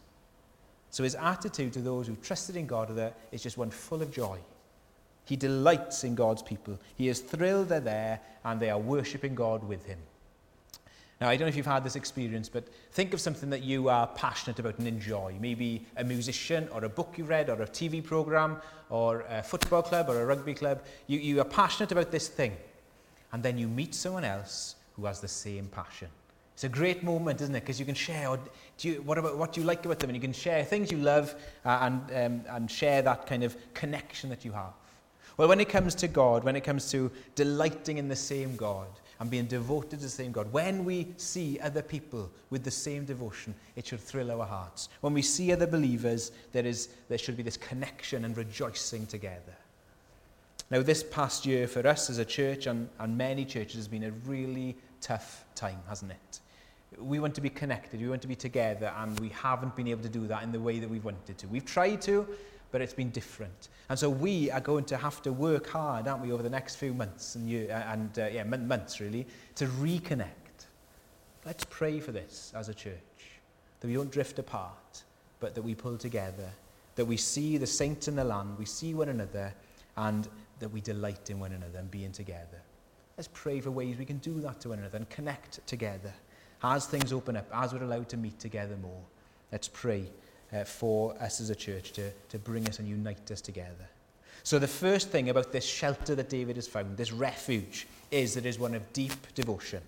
So 0.98 1.04
his 1.04 1.14
attitude 1.14 1.74
to 1.74 1.80
those 1.80 2.08
who 2.08 2.16
trusted 2.16 2.56
in 2.56 2.66
God 2.66 3.14
is 3.32 3.44
just 3.44 3.56
one 3.56 3.70
full 3.70 4.02
of 4.02 4.10
joy. 4.10 4.40
He 5.26 5.36
delights 5.36 6.04
in 6.04 6.16
God's 6.16 6.42
people. 6.42 6.80
He 6.96 7.08
is 7.08 7.20
thrilled 7.20 7.70
they're 7.70 7.80
there 7.80 8.20
and 8.44 8.60
they 8.60 8.72
are 8.72 8.80
worshipping 8.80 9.36
God 9.36 9.64
with 9.64 9.86
him. 9.86 10.00
Now, 11.22 11.30
I 11.30 11.36
don't 11.36 11.46
know 11.46 11.50
if 11.50 11.56
you've 11.56 11.68
had 11.68 11.84
this 11.84 11.96
experience, 11.96 12.50
but 12.50 12.68
think 12.94 13.14
of 13.14 13.22
something 13.22 13.52
that 13.52 13.62
you 13.62 13.90
are 13.90 14.08
passionate 14.08 14.58
about 14.58 14.80
and 14.80 14.88
enjoy. 14.88 15.36
Maybe 15.40 15.86
a 15.98 16.04
musician 16.04 16.68
or 16.72 16.84
a 16.84 16.90
book 16.90 17.14
you 17.16 17.26
read 17.26 17.52
or 17.52 17.62
a 17.62 17.68
TV 17.68 18.04
program 18.04 18.60
or 18.90 19.24
a 19.30 19.44
football 19.44 19.84
club 19.84 20.10
or 20.10 20.20
a 20.20 20.26
rugby 20.26 20.56
club. 20.56 20.82
You, 21.06 21.20
you 21.20 21.40
are 21.42 21.46
passionate 21.46 21.92
about 21.92 22.10
this 22.10 22.28
thing. 22.28 22.58
And 23.34 23.44
then 23.44 23.60
you 23.60 23.68
meet 23.68 23.94
someone 23.94 24.24
else 24.24 24.78
who 24.96 25.06
has 25.06 25.20
the 25.20 25.28
same 25.28 25.68
passion. 25.68 26.08
It's 26.58 26.64
a 26.64 26.70
great 26.70 27.04
moment, 27.04 27.40
isn't 27.42 27.54
it? 27.54 27.60
Because 27.60 27.80
you 27.80 27.86
can 27.86 27.94
share 27.94 28.30
or 28.30 28.40
do 28.80 28.90
you, 28.90 29.04
what, 29.04 29.20
about, 29.20 29.38
what 29.38 29.56
you 29.56 29.62
like 29.62 29.86
about 29.86 30.00
them 30.00 30.10
and 30.10 30.16
you 30.16 30.22
can 30.22 30.34
share 30.34 30.64
things 30.64 30.92
you 30.92 30.98
love 30.98 31.36
uh, 31.64 31.78
and, 31.84 32.02
um, 32.10 32.42
and 32.50 32.72
share 32.72 33.04
that 33.04 33.28
kind 33.28 33.44
of 33.44 33.56
connection 33.76 34.28
that 34.32 34.44
you 34.44 34.52
have. 34.54 34.74
Well, 35.38 35.48
when 35.48 35.60
it 35.60 35.70
comes 35.70 35.94
to 35.94 36.08
God, 36.08 36.44
when 36.44 36.56
it 36.56 36.62
comes 36.62 36.90
to 36.90 37.12
delighting 37.36 38.00
in 38.00 38.08
the 38.08 38.16
same 38.16 38.56
God, 38.56 38.88
and 39.20 39.30
being 39.30 39.46
devoted 39.46 39.92
to 39.92 39.98
the 39.98 40.10
same 40.10 40.32
God. 40.32 40.52
When 40.52 40.86
we 40.86 41.08
see 41.18 41.60
other 41.60 41.82
people 41.82 42.30
with 42.52 42.64
the 42.64 42.72
same 42.72 43.04
devotion, 43.06 43.56
it 43.76 43.88
should 43.88 44.00
thrill 44.00 44.32
our 44.32 44.46
hearts. 44.46 44.90
When 45.02 45.14
we 45.14 45.24
see 45.24 45.52
other 45.52 45.66
believers, 45.66 46.32
there, 46.52 46.66
is, 46.66 46.90
there 47.10 47.18
should 47.18 47.38
be 47.38 47.42
this 47.44 47.58
connection 47.58 48.26
and 48.26 48.38
rejoicing 48.38 49.08
together. 49.08 49.56
Now, 50.70 50.82
this 50.82 51.02
past 51.04 51.48
year 51.48 51.68
for 51.68 51.88
us 51.88 52.12
as 52.12 52.20
a 52.20 52.26
church 52.26 52.68
and, 52.68 52.90
and 53.00 53.18
many 53.18 53.46
churches 53.46 53.76
has 53.76 53.88
been 53.88 54.04
a 54.04 54.12
really 54.28 54.76
tough 55.02 55.46
time, 55.56 55.80
hasn't 55.88 56.12
it? 56.12 56.40
We 56.98 57.20
want 57.20 57.36
to 57.36 57.42
be 57.42 57.50
connected, 57.50 58.00
we 58.00 58.08
want 58.08 58.22
to 58.22 58.28
be 58.28 58.36
together, 58.36 58.94
and 58.98 59.20
we 59.20 59.30
haven't 59.30 59.76
been 59.76 59.88
able 59.88 60.04
to 60.04 60.10
do 60.10 60.26
that 60.28 60.44
in 60.44 60.52
the 60.52 60.60
way 60.60 60.80
that 60.80 60.90
we've 60.90 61.04
wanted 61.04 61.38
to. 61.38 61.48
We've 61.48 61.66
tried 61.66 62.02
to, 62.04 62.28
but 62.72 62.82
it's 62.82 62.94
been 62.94 63.10
different. 63.10 63.70
And 63.90 63.98
so 63.98 64.10
we 64.10 64.50
are 64.52 64.60
going 64.60 64.86
to 64.86 64.98
have 64.98 65.22
to 65.24 65.34
work 65.34 65.68
hard, 65.68 66.08
aren't 66.08 66.24
we, 66.24 66.32
over 66.32 66.44
the 66.44 66.50
next 66.50 66.76
few 66.76 66.94
months 66.94 67.36
and, 67.36 67.50
year, 67.50 67.72
uh, 67.72 67.94
and 67.94 68.20
uh, 68.20 68.28
yeah, 68.28 68.44
months 68.44 69.00
really, 69.00 69.28
to 69.56 69.66
reconnect. 69.66 70.28
Let's 71.46 71.66
pray 71.70 72.00
for 72.00 72.12
this 72.12 72.52
as 72.56 72.70
a 72.70 72.74
church, 72.74 72.94
that 73.80 73.88
we 73.88 73.94
don't 73.94 74.12
drift 74.12 74.40
apart, 74.40 75.04
but 75.40 75.56
that 75.56 75.62
we 75.62 75.76
pull 75.76 75.98
together, 75.98 76.50
that 76.96 77.06
we 77.06 77.18
see 77.18 77.58
the 77.58 77.68
saints 77.68 78.08
in 78.08 78.16
the 78.16 78.24
land, 78.24 78.58
we 78.58 78.66
see 78.66 78.94
one 78.94 79.10
another, 79.10 79.54
and 79.98 80.28
that 80.60 80.70
we 80.70 80.82
delight 80.82 81.30
in 81.30 81.40
one 81.40 81.52
another 81.52 81.80
and 81.80 81.92
being 81.92 82.12
together. 82.12 82.62
Let's 83.18 83.30
pray 83.34 83.62
for 83.62 83.72
ways 83.72 83.98
we 83.98 84.06
can 84.06 84.18
do 84.18 84.42
that 84.42 84.60
to 84.62 84.70
one 84.70 84.80
another 84.80 84.98
and 84.98 85.10
connect 85.10 85.66
together. 85.68 86.14
As 86.64 86.86
things 86.86 87.14
open 87.14 87.38
up, 87.38 87.48
as 87.54 87.74
we're 87.74 87.84
allowed 87.84 88.10
to 88.10 88.18
meet 88.18 88.40
together 88.40 88.76
more, 88.82 89.02
let's 89.52 89.68
pray 89.68 90.10
uh, 90.54 90.64
for 90.64 91.16
us 91.22 91.40
as 91.40 91.50
a 91.50 91.56
church 91.56 91.92
to, 91.94 92.12
to 92.30 92.40
bring 92.40 92.68
us 92.68 92.80
and 92.80 92.88
unite 92.88 93.30
us 93.32 93.42
together. 93.42 93.88
So 94.44 94.60
the 94.60 94.68
first 94.68 95.10
thing 95.10 95.30
about 95.30 95.52
this 95.52 95.66
shelter 95.66 96.16
that 96.16 96.30
David 96.30 96.56
has 96.56 96.68
found, 96.68 96.96
this 96.96 97.12
refuge, 97.12 97.88
is 98.12 98.34
that 98.34 98.46
it 98.46 98.50
is 98.50 98.58
one 98.58 98.74
of 98.74 98.94
deep 98.94 99.34
devotion. 99.36 99.82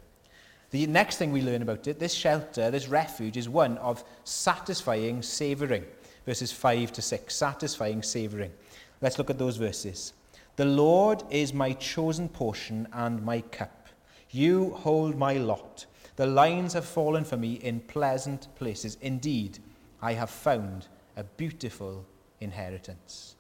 The 0.72 0.86
next 0.86 1.18
thing 1.18 1.32
we 1.32 1.42
learn 1.42 1.62
about 1.62 1.88
it, 1.88 1.98
this 1.98 2.14
shelter, 2.14 2.70
this 2.70 2.88
refuge, 2.88 3.38
is 3.38 3.50
one 3.50 3.78
of 3.80 4.04
satisfying 4.24 5.22
savouring. 5.22 5.86
Verses 6.26 6.52
5 6.52 6.92
to 6.94 7.02
6, 7.02 7.36
satisfying 7.36 8.04
savouring. 8.04 8.52
Let's 9.02 9.18
look 9.18 9.30
at 9.30 9.40
those 9.40 9.58
verses. 9.58 10.14
The 10.58 10.66
Lord 10.66 11.24
is 11.32 11.54
my 11.54 11.74
chosen 11.74 12.30
portion 12.30 12.88
and 12.92 13.24
my 13.24 13.42
cup. 13.42 13.88
You 14.30 14.72
hold 14.72 15.16
my 15.18 15.36
lot. 15.36 15.86
The 16.20 16.28
lines 16.28 16.74
have 16.74 16.84
fallen 16.84 17.24
for 17.24 17.38
me 17.38 17.54
in 17.54 17.80
pleasant 17.80 18.54
places. 18.56 18.98
Indeed, 19.00 19.60
I 20.02 20.12
have 20.12 20.30
found 20.30 20.90
a 21.16 21.24
beautiful 21.24 22.06
inheritance. 22.42 23.36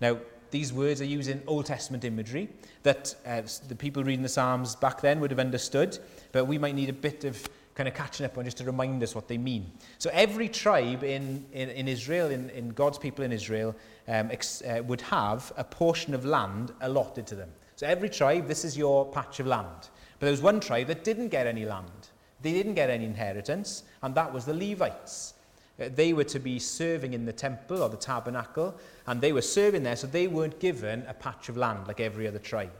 Now, 0.00 0.18
these 0.50 0.72
words 0.72 1.00
are 1.00 1.04
using 1.04 1.40
Old 1.46 1.66
Testament 1.66 2.02
imagery 2.02 2.48
that 2.82 3.14
uh, 3.24 3.42
the 3.68 3.76
people 3.76 4.02
reading 4.02 4.24
the 4.24 4.28
Psalms 4.28 4.74
back 4.74 5.00
then 5.00 5.20
would 5.20 5.30
have 5.30 5.38
understood, 5.38 5.96
but 6.32 6.46
we 6.46 6.58
might 6.58 6.74
need 6.74 6.88
a 6.88 6.92
bit 6.92 7.22
of 7.22 7.40
kind 7.76 7.88
of 7.88 7.94
catching 7.94 8.26
up 8.26 8.36
on 8.36 8.44
just 8.44 8.56
to 8.56 8.64
remind 8.64 9.00
us 9.04 9.14
what 9.14 9.28
they 9.28 9.38
mean. 9.38 9.70
So 9.98 10.10
every 10.12 10.48
tribe 10.48 11.04
in, 11.04 11.46
in, 11.52 11.70
in 11.70 11.86
Israel, 11.86 12.32
in, 12.32 12.50
in 12.50 12.70
God's 12.70 12.98
people 12.98 13.24
in 13.24 13.30
Israel, 13.30 13.76
um, 14.08 14.32
ex, 14.32 14.60
uh, 14.62 14.82
would 14.84 15.02
have 15.02 15.52
a 15.56 15.62
portion 15.62 16.14
of 16.14 16.24
land 16.24 16.72
allotted 16.80 17.28
to 17.28 17.36
them. 17.36 17.52
So 17.76 17.86
every 17.86 18.08
tribe, 18.08 18.48
this 18.48 18.64
is 18.64 18.76
your 18.76 19.06
patch 19.12 19.38
of 19.38 19.46
land. 19.46 19.88
But 20.18 20.26
there 20.26 20.32
was 20.32 20.42
one 20.42 20.58
tribe 20.58 20.88
that 20.88 21.04
didn't 21.04 21.28
get 21.28 21.46
any 21.46 21.64
land. 21.64 22.10
They 22.44 22.52
didn't 22.52 22.74
get 22.74 22.90
any 22.90 23.06
inheritance, 23.06 23.84
and 24.02 24.14
that 24.16 24.30
was 24.30 24.44
the 24.44 24.52
Levites. 24.52 25.32
Uh, 25.80 25.88
they 25.94 26.12
were 26.12 26.24
to 26.24 26.38
be 26.38 26.58
serving 26.58 27.14
in 27.14 27.24
the 27.24 27.32
temple 27.32 27.82
or 27.82 27.88
the 27.88 27.96
tabernacle, 27.96 28.78
and 29.06 29.18
they 29.18 29.32
were 29.32 29.40
serving 29.40 29.82
there, 29.82 29.96
so 29.96 30.06
they 30.06 30.28
weren't 30.28 30.60
given 30.60 31.02
a 31.08 31.14
patch 31.14 31.48
of 31.48 31.56
land 31.56 31.88
like 31.88 32.00
every 32.00 32.28
other 32.28 32.38
tribe. 32.38 32.70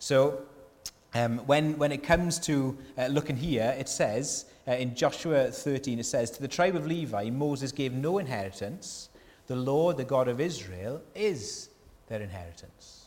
So 0.00 0.42
um, 1.14 1.38
when, 1.46 1.78
when 1.78 1.92
it 1.92 2.02
comes 2.02 2.38
to 2.40 2.76
uh, 2.98 3.06
looking 3.06 3.38
here, 3.38 3.74
it 3.78 3.88
says 3.88 4.44
uh, 4.68 4.72
in 4.72 4.94
Joshua 4.94 5.50
13, 5.50 5.98
it 5.98 6.04
says, 6.04 6.30
To 6.32 6.42
the 6.42 6.48
tribe 6.48 6.76
of 6.76 6.86
Levi, 6.86 7.30
Moses 7.30 7.72
gave 7.72 7.94
no 7.94 8.18
inheritance. 8.18 9.08
The 9.46 9.56
Lord, 9.56 9.96
the 9.96 10.04
God 10.04 10.28
of 10.28 10.42
Israel, 10.42 11.00
is 11.14 11.70
their 12.08 12.20
inheritance. 12.20 13.06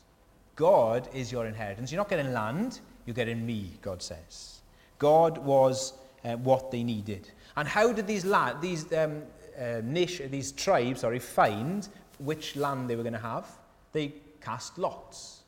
God 0.56 1.08
is 1.14 1.32
your 1.32 1.46
inheritance. 1.46 1.92
You're 1.92 2.00
not 2.02 2.10
getting 2.10 2.34
land, 2.34 2.80
you're 3.06 3.14
getting 3.14 3.46
me, 3.46 3.74
God 3.84 4.02
says. 4.02 4.57
God 5.00 5.38
was 5.38 5.94
uh, 6.24 6.36
what 6.38 6.72
they 6.72 6.84
needed. 6.84 7.32
And 7.56 7.68
how 7.68 7.92
did 7.92 8.08
these, 8.08 8.26
la- 8.26 8.60
these, 8.60 8.92
um, 8.94 9.24
uh, 9.60 9.82
nation, 9.84 10.30
these 10.32 10.52
tribes 10.52 11.02
sorry, 11.02 11.20
find 11.20 11.88
which 12.20 12.56
land 12.56 12.90
they 12.90 12.96
were 12.96 13.04
going 13.04 13.14
to 13.14 13.20
have? 13.20 13.48
They 13.92 14.14
cast 14.42 14.78
lots. 14.78 15.42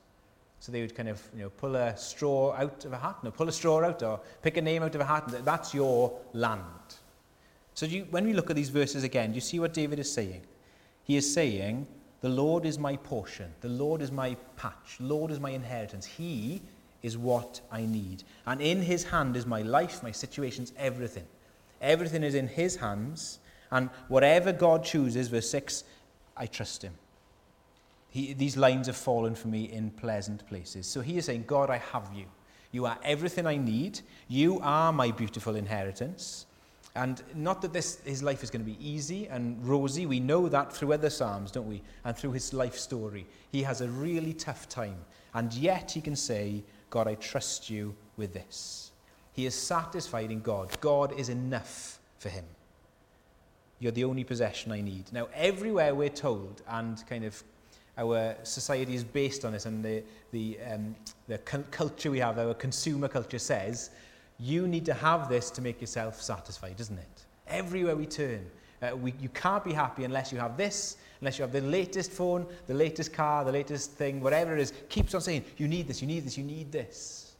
So 0.59 0.71
they 0.71 0.81
would 0.81 0.95
kind 0.95 1.09
of 1.09 1.21
you 1.33 1.43
know, 1.43 1.49
pull 1.49 1.75
a 1.75 1.95
straw 1.95 2.53
out 2.53 2.83
of 2.83 2.93
a 2.93 2.97
hat, 2.97 3.23
no, 3.23 3.31
pull 3.31 3.47
a 3.47 3.51
straw 3.51 3.83
out 3.83 4.03
or 4.03 4.19
pick 4.41 4.57
a 4.57 4.61
name 4.61 4.83
out 4.83 4.93
of 4.93 5.01
a 5.01 5.05
hat, 5.05 5.31
and 5.31 5.45
that's 5.45 5.73
your 5.73 6.13
land. 6.33 6.63
So 7.73 7.85
you, 7.85 8.05
when 8.09 8.25
we 8.25 8.33
look 8.33 8.49
at 8.49 8.57
these 8.57 8.69
verses 8.69 9.03
again, 9.03 9.31
do 9.31 9.35
you 9.35 9.41
see 9.41 9.59
what 9.59 9.73
David 9.73 9.99
is 9.99 10.11
saying? 10.11 10.41
He 11.03 11.15
is 11.15 11.33
saying, 11.33 11.87
the 12.21 12.29
Lord 12.29 12.65
is 12.65 12.77
my 12.77 12.97
portion. 12.97 13.53
The 13.61 13.69
Lord 13.69 14.01
is 14.01 14.11
my 14.11 14.35
patch. 14.57 14.97
The 14.99 15.05
Lord 15.05 15.31
is 15.31 15.39
my 15.39 15.51
inheritance. 15.51 16.05
He 16.05 16.61
is 17.01 17.17
what 17.17 17.61
I 17.71 17.85
need. 17.85 18.23
And 18.45 18.61
in 18.61 18.81
his 18.81 19.05
hand 19.05 19.35
is 19.35 19.45
my 19.45 19.61
life, 19.61 20.03
my 20.03 20.11
situations, 20.11 20.73
everything. 20.77 21.25
Everything 21.81 22.23
is 22.23 22.35
in 22.35 22.47
his 22.47 22.75
hands. 22.75 23.39
And 23.71 23.89
whatever 24.07 24.51
God 24.51 24.83
chooses, 24.83 25.27
verse 25.27 25.49
6, 25.49 25.83
I 26.35 26.45
trust 26.45 26.83
him. 26.83 26.93
He, 28.09 28.33
these 28.33 28.57
lines 28.57 28.87
have 28.87 28.97
fallen 28.97 29.35
for 29.35 29.47
me 29.49 29.71
in 29.71 29.91
pleasant 29.91 30.47
places. 30.47 30.87
So 30.87 31.01
he 31.01 31.17
is 31.17 31.25
saying, 31.25 31.45
God, 31.45 31.69
I 31.69 31.77
have 31.77 32.09
you. 32.13 32.25
You 32.71 32.85
are 32.85 32.97
everything 33.03 33.45
I 33.45 33.57
need. 33.57 33.99
You 34.27 34.59
are 34.61 34.91
my 34.91 35.11
beautiful 35.11 35.55
inheritance. 35.55 36.45
And 36.95 37.21
not 37.35 37.61
that 37.61 37.71
this, 37.71 37.99
his 38.03 38.23
life 38.23 38.43
is 38.43 38.49
going 38.49 38.65
to 38.65 38.71
be 38.71 38.77
easy 38.85 39.27
and 39.27 39.63
rosy. 39.65 40.05
We 40.05 40.19
know 40.19 40.49
that 40.49 40.73
through 40.73 40.93
other 40.93 41.09
Psalms, 41.09 41.51
don't 41.51 41.67
we? 41.67 41.81
And 42.03 42.17
through 42.17 42.31
his 42.31 42.53
life 42.53 42.75
story. 42.75 43.25
He 43.51 43.63
has 43.63 43.81
a 43.81 43.87
really 43.87 44.33
tough 44.33 44.67
time. 44.67 44.97
And 45.33 45.53
yet 45.53 45.91
he 45.91 46.01
can 46.01 46.15
say, 46.15 46.63
God, 46.89 47.07
I 47.07 47.15
trust 47.15 47.69
you 47.69 47.95
with 48.17 48.33
this. 48.33 48.91
He 49.33 49.45
is 49.45 49.55
satisfied 49.55 50.31
in 50.31 50.41
God. 50.41 50.69
God 50.81 51.17
is 51.17 51.29
enough 51.29 51.99
for 52.17 52.29
him. 52.29 52.45
You're 53.79 53.93
the 53.93 54.03
only 54.03 54.23
possession 54.23 54.71
I 54.71 54.81
need. 54.81 55.05
Now, 55.13 55.29
everywhere 55.33 55.95
we're 55.95 56.09
told, 56.09 56.61
and 56.67 57.01
kind 57.07 57.23
of 57.23 57.41
our 57.97 58.35
society 58.43 58.95
is 58.95 59.03
based 59.03 59.45
on 59.45 59.53
this, 59.53 59.65
and 59.65 59.83
the, 59.83 60.03
the, 60.31 60.57
um, 60.69 60.95
the 61.27 61.37
culture 61.37 62.11
we 62.11 62.19
have, 62.19 62.37
our 62.37 62.53
consumer 62.53 63.07
culture 63.07 63.39
says, 63.39 63.91
you 64.39 64.67
need 64.67 64.85
to 64.85 64.93
have 64.93 65.29
this 65.29 65.51
to 65.51 65.61
make 65.61 65.81
yourself 65.81 66.21
satisfied, 66.21 66.77
doesn't 66.77 66.97
it? 66.97 67.25
Everywhere 67.47 67.95
we 67.95 68.05
turn, 68.05 68.45
uh, 68.81 68.95
we, 68.95 69.13
you 69.19 69.29
can't 69.29 69.63
be 69.63 69.73
happy 69.73 70.05
unless 70.05 70.31
you 70.31 70.39
have 70.39 70.55
this, 70.57 70.97
unless 71.21 71.37
you 71.37 71.43
have 71.43 71.51
the 71.51 71.61
latest 71.61 72.11
phone, 72.11 72.45
the 72.67 72.73
latest 72.73 73.13
car, 73.13 73.43
the 73.43 73.51
latest 73.51 73.91
thing, 73.91 74.21
whatever 74.21 74.55
it 74.55 74.61
is, 74.61 74.73
keeps 74.87 75.13
on 75.13 75.21
saying, 75.21 75.43
you 75.57 75.67
need 75.67 75.87
this, 75.87 76.01
you 76.01 76.07
need 76.07 76.25
this, 76.25 76.37
you 76.37 76.43
need 76.43 76.71
this. 76.71 77.35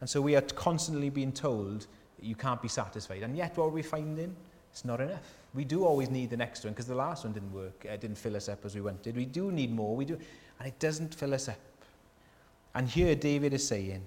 And 0.00 0.08
so 0.08 0.20
we 0.20 0.36
are 0.36 0.42
constantly 0.42 1.10
being 1.10 1.32
told 1.32 1.86
you 2.20 2.34
can't 2.34 2.60
be 2.60 2.68
satisfied. 2.68 3.22
And 3.22 3.36
yet, 3.36 3.56
what 3.56 3.66
are 3.66 3.70
we 3.70 3.82
finding? 3.82 4.34
It's 4.70 4.84
not 4.84 5.00
enough. 5.00 5.22
We 5.54 5.64
do 5.64 5.84
always 5.84 6.10
need 6.10 6.30
the 6.30 6.36
next 6.36 6.64
one 6.64 6.72
because 6.72 6.86
the 6.86 6.94
last 6.94 7.24
one 7.24 7.32
didn't 7.32 7.52
work. 7.52 7.84
It 7.84 8.00
didn't 8.00 8.18
fill 8.18 8.36
us 8.36 8.48
up 8.48 8.64
as 8.64 8.74
we 8.74 8.80
wanted. 8.80 9.16
We 9.16 9.24
do 9.24 9.50
need 9.50 9.72
more. 9.72 9.96
We 9.96 10.04
do, 10.04 10.18
and 10.58 10.68
it 10.68 10.78
doesn't 10.78 11.14
fill 11.14 11.34
us 11.34 11.48
up. 11.48 11.58
And 12.74 12.88
here 12.88 13.14
David 13.14 13.54
is 13.54 13.66
saying, 13.66 14.02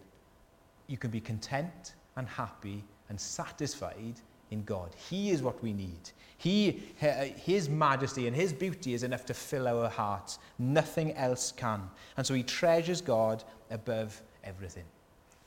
you 0.88 0.98
can 0.98 1.10
be 1.10 1.20
content 1.20 1.94
and 2.16 2.28
happy 2.28 2.84
and 3.10 3.20
satisfied 3.20 4.16
in 4.52 4.64
God. 4.64 4.92
He 5.10 5.32
is 5.32 5.42
what 5.42 5.62
we 5.64 5.74
need. 5.74 6.12
He, 6.38 6.84
his 6.98 7.70
majesty 7.70 8.28
and 8.28 8.36
his 8.36 8.52
beauty 8.52 8.94
is 8.94 9.04
enough 9.04 9.26
to 9.28 9.34
fill 9.34 9.68
our 9.68 9.90
hearts. 9.90 10.40
Nothing 10.60 11.14
else 11.14 11.52
can. 11.52 11.90
And 12.18 12.26
so 12.26 12.34
he 12.34 12.44
treasures 12.44 13.02
God 13.02 13.44
above 13.70 14.22
everything. 14.44 14.86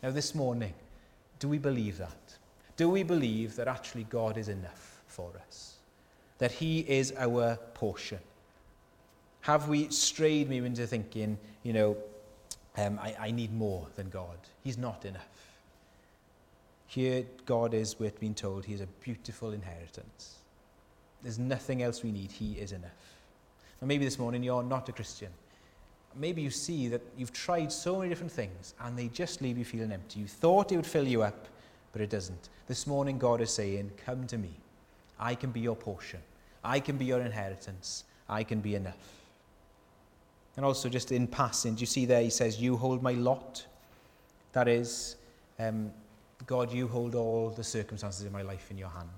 Now, 0.02 0.10
this 0.10 0.34
morning, 0.34 0.72
do 1.38 1.48
we 1.48 1.58
believe 1.58 1.98
that? 1.98 2.36
Do 2.76 2.88
we 2.88 3.02
believe 3.02 3.56
that 3.56 3.68
actually 3.68 4.04
God 4.04 4.36
is 4.36 4.48
enough 4.48 5.02
for 5.06 5.30
us? 5.46 5.76
That 6.38 6.52
he 6.52 6.80
is 6.80 7.12
our 7.16 7.56
portion? 7.74 8.18
Have 9.42 9.68
we 9.68 9.88
strayed 9.90 10.48
maybe 10.48 10.66
into 10.66 10.86
thinking, 10.86 11.38
you 11.62 11.72
know, 11.72 11.96
um, 12.76 12.98
I, 13.00 13.14
I 13.20 13.30
need 13.30 13.52
more 13.52 13.86
than 13.94 14.08
God? 14.10 14.38
He's 14.62 14.78
not 14.78 15.04
enough. 15.04 15.28
Here, 16.86 17.24
God 17.46 17.74
is, 17.74 17.98
we're 17.98 18.10
being 18.10 18.34
told, 18.34 18.64
He 18.64 18.74
is 18.74 18.80
a 18.80 18.86
beautiful 19.02 19.52
inheritance. 19.52 20.36
There's 21.22 21.38
nothing 21.38 21.82
else 21.82 22.02
we 22.02 22.12
need. 22.12 22.30
He 22.30 22.52
is 22.52 22.72
enough. 22.72 22.90
Now, 23.80 23.88
maybe 23.88 24.04
this 24.04 24.18
morning 24.18 24.42
you're 24.42 24.62
not 24.62 24.88
a 24.88 24.92
Christian. 24.92 25.30
Maybe 26.14 26.42
you 26.42 26.50
see 26.50 26.86
that 26.88 27.00
you've 27.16 27.32
tried 27.32 27.72
so 27.72 27.96
many 27.96 28.08
different 28.08 28.30
things 28.30 28.74
and 28.80 28.96
they 28.96 29.08
just 29.08 29.42
leave 29.42 29.58
you 29.58 29.64
feeling 29.64 29.90
empty. 29.90 30.20
You 30.20 30.26
thought 30.26 30.70
it 30.70 30.76
would 30.76 30.86
fill 30.86 31.08
you 31.08 31.22
up, 31.22 31.48
but 31.92 32.00
it 32.00 32.10
doesn't. 32.10 32.50
This 32.68 32.86
morning, 32.86 33.18
God 33.18 33.40
is 33.40 33.50
saying, 33.50 33.90
Come 34.04 34.26
to 34.28 34.38
me. 34.38 34.50
I 35.18 35.34
can 35.34 35.50
be 35.50 35.60
your 35.60 35.76
portion. 35.76 36.20
I 36.62 36.78
can 36.80 36.96
be 36.96 37.04
your 37.04 37.20
inheritance. 37.20 38.04
I 38.28 38.44
can 38.44 38.60
be 38.60 38.74
enough. 38.74 38.96
And 40.56 40.64
also, 40.64 40.88
just 40.88 41.10
in 41.10 41.26
passing, 41.26 41.74
do 41.74 41.80
you 41.80 41.86
see 41.86 42.06
there 42.06 42.22
he 42.22 42.30
says, 42.30 42.60
You 42.60 42.76
hold 42.76 43.02
my 43.02 43.12
lot? 43.12 43.66
That 44.52 44.68
is, 44.68 45.16
um, 45.58 45.90
God, 46.46 46.72
you 46.72 46.86
hold 46.88 47.14
all 47.14 47.50
the 47.50 47.64
circumstances 47.64 48.26
in 48.26 48.32
my 48.32 48.42
life 48.42 48.70
in 48.70 48.78
your 48.78 48.88
hand. 48.88 49.08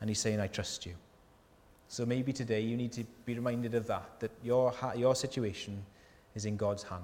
And 0.00 0.10
he's 0.10 0.20
saying, 0.20 0.40
I 0.40 0.46
trust 0.46 0.86
you. 0.86 0.94
So 1.88 2.04
maybe 2.04 2.32
today 2.32 2.60
you 2.60 2.76
need 2.76 2.92
to 2.92 3.04
be 3.24 3.34
reminded 3.34 3.74
of 3.74 3.86
that, 3.86 4.20
that 4.20 4.30
your, 4.42 4.74
your 4.96 5.14
situation 5.14 5.82
is 6.34 6.44
in 6.44 6.56
God's 6.56 6.82
hand. 6.82 7.02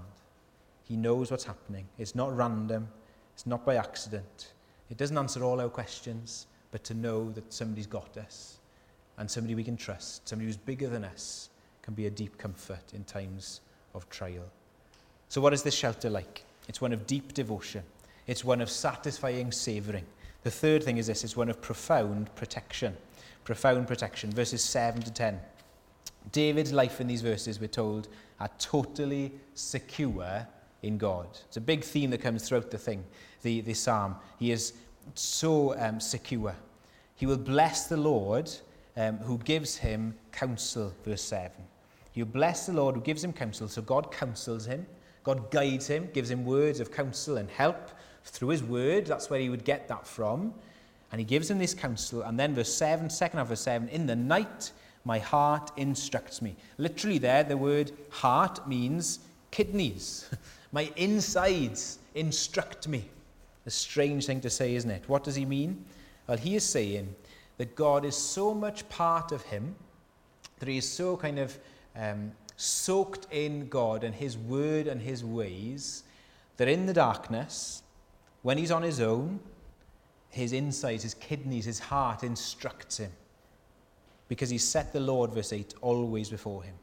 He 0.85 0.97
knows 0.97 1.31
what's 1.31 1.45
happening. 1.45 1.87
It's 1.99 2.15
not 2.15 2.37
random. 2.37 2.89
It's 3.35 3.47
not 3.47 3.65
by 3.65 3.77
accident. 3.77 4.53
It 4.91 4.97
doesn't 4.97 5.17
answer 5.17 5.43
all 5.45 5.61
our 5.61 5.69
questions, 5.69 6.47
but 6.71 6.85
to 6.85 6.95
know 6.95 7.31
that 7.33 7.53
somebody's 7.53 7.87
got 7.87 8.17
us 8.17 8.59
and 9.19 9.31
somebody 9.31 9.55
we 9.55 9.65
can 9.65 9.77
trust, 9.77 10.29
somebody 10.29 10.47
who's 10.47 10.57
bigger 10.57 10.89
than 10.89 11.05
us, 11.05 11.51
can 11.83 11.95
be 11.95 12.07
a 12.07 12.11
deep 12.11 12.39
comfort 12.39 12.93
in 12.95 13.05
times 13.05 13.61
of 13.95 14.09
trial. 14.11 14.45
So 15.29 15.41
what 15.41 15.53
is 15.53 15.63
this 15.63 15.75
shelter 15.75 16.11
like? 16.11 16.45
It's 16.69 16.81
one 16.81 16.93
of 16.93 17.07
deep 17.07 17.35
devotion. 17.35 17.83
It's 18.27 18.45
one 18.45 18.61
of 18.61 18.71
satisfying 18.71 19.53
savouring. 19.53 20.07
The 20.43 20.51
third 20.51 20.83
thing 20.83 20.97
is 20.97 21.07
this 21.07 21.25
it's 21.25 21.37
one 21.37 21.49
of 21.49 21.61
profound 21.61 22.35
protection. 22.35 22.97
Profound 23.45 23.89
protection. 23.89 24.31
Verses 24.31 24.63
7 24.63 25.03
to 25.03 25.13
10. 25.13 25.41
David's 26.31 26.73
life 26.73 27.01
in 27.01 27.09
these 27.09 27.23
verses, 27.23 27.59
we're 27.59 27.67
told, 27.67 28.09
are 28.39 28.51
totally 28.59 29.33
secure 29.55 30.47
in 30.83 30.99
God. 30.99 31.27
It's 31.49 31.57
a 31.57 31.61
big 31.61 31.83
theme 31.83 32.11
that 32.11 32.19
comes 32.19 32.49
throughout 32.49 32.71
the 32.71 32.79
thing, 32.79 33.05
the, 33.43 33.61
the 33.63 33.75
psalm. 33.75 34.17
He 34.39 34.53
is 34.53 34.75
so 35.15 35.79
um, 35.81 36.01
secure. 36.01 36.55
He 37.17 37.27
will 37.27 37.39
bless 37.39 37.87
the 37.87 37.97
Lord 37.97 38.51
um, 38.97 39.19
who 39.19 39.39
gives 39.39 39.77
him 39.77 40.15
counsel, 40.31 40.93
verse 41.05 41.23
7. 41.23 41.51
He'll 42.13 42.27
bless 42.27 42.67
the 42.67 42.73
Lord 42.73 42.95
who 42.95 43.01
gives 43.01 43.25
him 43.25 43.33
counsel. 43.33 43.69
So 43.69 43.83
God 43.83 44.13
counsels 44.13 44.67
him, 44.67 44.87
God 45.25 45.51
guides 45.51 45.87
him, 45.87 46.09
gives 46.13 46.31
him 46.31 46.45
words 46.45 46.81
of 46.81 46.91
counsel 46.91 47.39
and 47.39 47.49
help 47.51 47.91
through 48.25 48.49
his 48.49 48.63
word. 48.63 49.07
That's 49.07 49.31
where 49.31 49.41
he 49.41 49.49
would 49.49 49.65
get 49.65 49.89
that 49.89 50.07
from. 50.07 50.55
And 51.11 51.21
he 51.21 51.25
gives 51.25 51.51
him 51.51 51.59
this 51.59 51.75
counsel. 51.75 52.23
And 52.23 52.39
then 52.39 52.55
verse 52.55 52.73
7, 52.73 53.11
second 53.11 53.39
half 53.39 53.45
of 53.45 53.51
verse 53.51 53.61
7, 53.61 53.89
in 53.89 54.07
the 54.07 54.17
night 54.17 54.73
my 55.05 55.19
heart 55.19 55.71
instructs 55.77 56.41
me. 56.41 56.57
Literally 56.79 57.19
there, 57.19 57.43
the 57.45 57.57
word 57.57 57.93
heart 58.11 58.67
means 58.69 59.19
kidneys. 59.51 60.29
my 60.73 60.91
insides 60.97 61.99
instruct 62.15 62.89
me. 62.89 63.05
A 63.67 63.71
strange 63.71 64.27
thing 64.27 64.41
to 64.41 64.51
say, 64.51 64.75
isn't 64.75 64.91
it? 64.91 65.09
What 65.09 65.25
does 65.25 65.35
he 65.35 65.45
mean? 65.45 65.85
Well, 66.27 66.39
he 66.39 66.57
is 66.57 66.65
saying 66.65 67.15
that 67.59 67.77
God 67.77 68.05
is 68.05 68.17
so 68.17 68.55
much 68.55 68.89
part 68.89 69.33
of 69.33 69.43
him, 69.43 69.75
that 70.59 70.69
he 70.69 70.79
is 70.79 70.91
so 70.91 71.17
kind 71.17 71.39
of 71.39 71.59
um, 71.97 72.33
soaked 72.57 73.27
in 73.31 73.69
God 73.69 74.05
and 74.05 74.15
his 74.15 74.37
word 74.37 74.87
and 74.87 75.01
his 75.01 75.25
ways, 75.25 76.05
that 76.57 76.69
in 76.69 76.87
the 76.87 76.93
darkness, 76.93 77.83
when 78.43 78.59
he's 78.59 78.71
on 78.71 78.83
his 78.83 79.01
own, 79.01 79.41
his 80.29 80.53
insides, 80.53 81.03
his 81.03 81.15
kidneys, 81.15 81.65
his 81.65 81.79
heart 81.79 82.23
instructs 82.23 82.99
him. 82.99 83.11
Because 84.29 84.51
he 84.51 84.59
set 84.59 84.93
the 84.93 85.01
Lord, 85.01 85.33
verse 85.33 85.53
8, 85.53 85.75
always 85.81 86.31
before 86.31 86.63
him. 86.63 86.75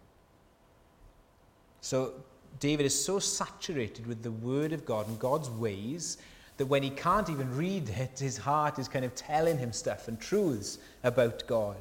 So 1.82 2.14
David 2.60 2.86
is 2.86 3.06
so 3.06 3.20
saturated 3.20 4.06
with 4.06 4.22
the 4.22 4.32
word 4.32 4.74
of 4.74 4.86
God 4.86 5.08
and 5.08 5.18
God's 5.18 5.50
ways 5.50 6.18
that 6.58 6.66
when 6.66 6.84
he 6.84 6.90
can't 6.90 7.30
even 7.30 7.56
read 7.56 7.90
it, 7.90 8.20
his 8.20 8.38
heart 8.38 8.80
is 8.80 8.88
kind 8.88 9.06
of 9.06 9.16
telling 9.16 9.58
him 9.58 9.72
stuff 9.72 10.08
and 10.08 10.20
truths 10.20 10.78
about 11.04 11.48
God. 11.48 11.78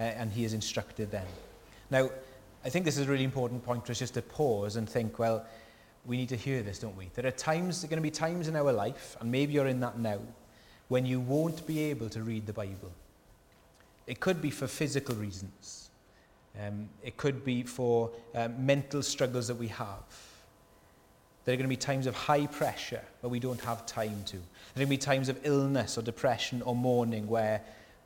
Uh, 0.00 0.04
and 0.04 0.32
he 0.32 0.44
is 0.44 0.54
instructed 0.54 1.10
then. 1.10 1.26
Now, 1.90 2.10
I 2.64 2.70
think 2.70 2.84
this 2.84 2.96
is 2.96 3.06
a 3.06 3.10
really 3.10 3.24
important 3.24 3.62
point 3.62 3.84
for 3.84 3.92
us 3.92 3.98
just 3.98 4.14
to 4.14 4.22
pause 4.22 4.76
and 4.76 4.88
think, 4.88 5.18
well, 5.18 5.44
we 6.10 6.16
need 6.16 6.28
to 6.28 6.36
hear 6.36 6.60
this, 6.60 6.80
don't 6.80 6.96
we? 6.96 7.08
There 7.14 7.24
are 7.24 7.30
times, 7.30 7.80
there 7.80 7.86
are 7.86 7.90
going 7.90 7.98
to 7.98 8.02
be 8.02 8.10
times 8.10 8.48
in 8.48 8.56
our 8.56 8.72
life, 8.72 9.16
and 9.20 9.30
maybe 9.30 9.52
you're 9.52 9.68
in 9.68 9.78
that 9.78 9.96
now, 9.96 10.18
when 10.88 11.06
you 11.06 11.20
won't 11.20 11.64
be 11.68 11.78
able 11.84 12.08
to 12.08 12.24
read 12.24 12.46
the 12.46 12.52
Bible. 12.52 12.90
It 14.08 14.18
could 14.18 14.42
be 14.42 14.50
for 14.50 14.66
physical 14.66 15.14
reasons. 15.14 15.90
Um, 16.60 16.88
it 17.04 17.16
could 17.16 17.44
be 17.44 17.62
for 17.62 18.10
um, 18.34 18.66
mental 18.66 19.04
struggles 19.04 19.46
that 19.46 19.54
we 19.54 19.68
have. 19.68 20.02
There 21.44 21.52
are 21.54 21.56
going 21.56 21.62
to 21.62 21.68
be 21.68 21.76
times 21.76 22.08
of 22.08 22.16
high 22.16 22.46
pressure 22.46 23.04
where 23.20 23.30
we 23.30 23.38
don't 23.38 23.60
have 23.60 23.86
time 23.86 24.24
to. 24.26 24.32
There 24.32 24.82
are 24.82 24.84
going 24.84 24.86
to 24.88 24.90
be 24.90 24.96
times 24.96 25.28
of 25.28 25.38
illness 25.44 25.96
or 25.96 26.02
depression 26.02 26.60
or 26.62 26.74
mourning 26.74 27.28
where 27.28 27.62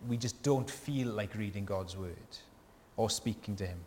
we 0.06 0.18
just 0.18 0.42
don't 0.42 0.70
feel 0.70 1.08
like 1.08 1.34
reading 1.34 1.64
God's 1.64 1.96
word 1.96 2.36
or 2.98 3.08
speaking 3.08 3.56
to 3.56 3.66
Him. 3.66 3.78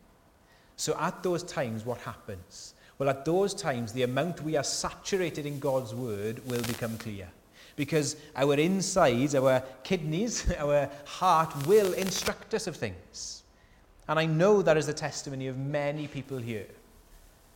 So 0.75 0.97
at 0.99 1.21
those 1.21 1.43
times, 1.43 1.85
what 1.85 1.99
happens? 1.99 2.73
Well, 2.99 3.09
at 3.09 3.25
those 3.25 3.53
times, 3.53 3.93
the 3.93 4.03
amount 4.03 4.41
we 4.41 4.57
are 4.57 4.63
saturated 4.63 5.45
in 5.45 5.59
God's 5.59 5.93
word 5.93 6.45
will 6.47 6.63
become 6.63 6.97
clear. 6.97 7.29
Because 7.75 8.15
our 8.35 8.55
insides, 8.55 9.35
our 9.35 9.61
kidneys, 9.83 10.51
our 10.57 10.89
heart 11.05 11.67
will 11.67 11.93
instruct 11.93 12.53
us 12.53 12.67
of 12.67 12.75
things. 12.75 13.43
And 14.07 14.17
I 14.17 14.25
know 14.25 14.61
that 14.61 14.77
is 14.77 14.87
the 14.87 14.93
testimony 14.93 15.47
of 15.47 15.57
many 15.57 16.07
people 16.07 16.37
here 16.37 16.65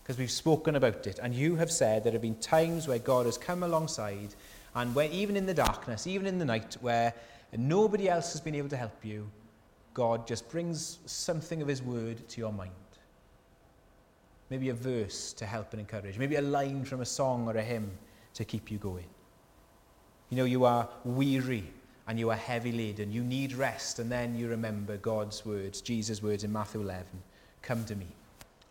because 0.04 0.18
we've 0.18 0.32
spoken 0.32 0.76
about 0.76 1.08
it. 1.08 1.20
And 1.20 1.34
you 1.34 1.56
have 1.56 1.72
said 1.72 2.04
there 2.04 2.12
have 2.12 2.22
been 2.22 2.36
times 2.36 2.88
where 2.88 3.00
God 3.00 3.26
has 3.26 3.38
come 3.38 3.64
alongside, 3.64 4.36
and 4.76 4.94
where 4.94 5.10
even 5.10 5.38
in 5.38 5.46
the 5.46 5.54
darkness, 5.54 6.08
even 6.08 6.28
in 6.28 6.40
the 6.40 6.46
night, 6.46 6.76
where 6.82 7.14
nobody 7.56 8.10
else 8.10 8.34
has 8.34 8.42
been 8.42 8.56
able 8.56 8.70
to 8.70 8.78
help 8.78 9.06
you, 9.06 9.30
God 9.94 10.28
just 10.28 10.50
brings 10.50 11.00
something 11.06 11.62
of 11.62 11.68
His 11.68 11.82
word 11.82 12.28
to 12.30 12.42
your 12.42 12.52
mind. 12.52 12.72
Maybe 14.52 14.68
a 14.68 14.74
verse 14.74 15.32
to 15.34 15.46
help 15.46 15.72
and 15.72 15.80
encourage, 15.80 16.18
maybe 16.18 16.36
a 16.36 16.42
line 16.42 16.84
from 16.84 17.00
a 17.00 17.06
song 17.06 17.48
or 17.48 17.56
a 17.56 17.64
hymn 17.64 17.90
to 18.34 18.44
keep 18.44 18.70
you 18.70 18.78
going. 18.78 19.08
You 20.30 20.36
know, 20.36 20.44
you 20.44 20.66
are 20.66 20.90
weary 21.06 21.64
and 22.06 22.20
you 22.20 22.30
are 22.32 22.36
heavy 22.36 22.74
laden. 22.74 23.14
You 23.14 23.24
need 23.24 23.54
rest, 23.54 24.00
and 24.00 24.12
then 24.12 24.36
you 24.36 24.50
remember 24.50 24.98
God's 24.98 25.46
words, 25.46 25.80
Jesus' 25.80 26.22
words 26.22 26.44
in 26.44 26.52
Matthew 26.52 26.82
11 26.82 27.06
Come 27.62 27.86
to 27.86 27.96
me, 27.96 28.08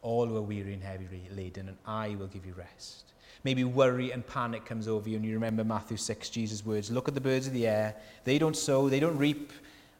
all 0.02 0.26
who 0.26 0.36
are 0.36 0.42
weary 0.42 0.74
and 0.74 0.82
heavy 0.82 1.22
laden, 1.34 1.68
and 1.68 1.78
I 1.86 2.14
will 2.16 2.26
give 2.26 2.44
you 2.44 2.52
rest. 2.52 3.14
Maybe 3.42 3.64
worry 3.64 4.10
and 4.10 4.26
panic 4.26 4.66
comes 4.66 4.86
over 4.86 5.08
you, 5.08 5.16
and 5.16 5.24
you 5.24 5.32
remember 5.32 5.64
Matthew 5.64 5.96
6, 5.96 6.28
Jesus' 6.28 6.66
words 6.66 6.90
Look 6.90 7.08
at 7.08 7.14
the 7.14 7.22
birds 7.22 7.46
of 7.46 7.54
the 7.54 7.66
air. 7.66 7.96
They 8.24 8.36
don't 8.36 8.54
sow, 8.54 8.90
they 8.90 9.00
don't 9.00 9.16
reap, 9.16 9.50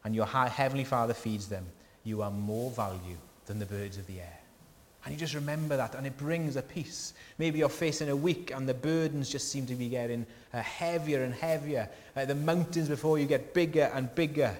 and 0.03 0.13
your 0.13 0.27
heavenly 0.27 0.83
Father 0.83 1.15
feeds 1.15 1.47
them. 1.47 1.65
You 2.03 2.21
are 2.21 2.29
more 2.29 2.69
value 2.69 3.17
than 3.47 3.57
the 3.57 3.65
birds 3.65 3.97
of 3.97 4.05
the 4.05 4.19
air. 4.19 4.40
And 5.03 5.13
you 5.13 5.19
just 5.19 5.33
remember 5.33 5.77
that, 5.77 5.95
and 5.95 6.05
it 6.05 6.15
brings 6.17 6.55
a 6.55 6.61
peace. 6.61 7.13
Maybe 7.39 7.59
you're 7.59 7.69
facing 7.69 8.09
a 8.09 8.15
week, 8.15 8.51
and 8.53 8.69
the 8.69 8.73
burdens 8.73 9.29
just 9.29 9.49
seem 9.49 9.65
to 9.65 9.75
be 9.75 9.89
getting 9.89 10.27
uh, 10.53 10.61
heavier 10.61 11.23
and 11.23 11.33
heavier. 11.33 11.89
Uh, 12.15 12.25
the 12.25 12.35
mountains 12.35 12.87
before 12.87 13.17
you 13.17 13.25
get 13.25 13.53
bigger 13.53 13.89
and 13.95 14.13
bigger. 14.13 14.55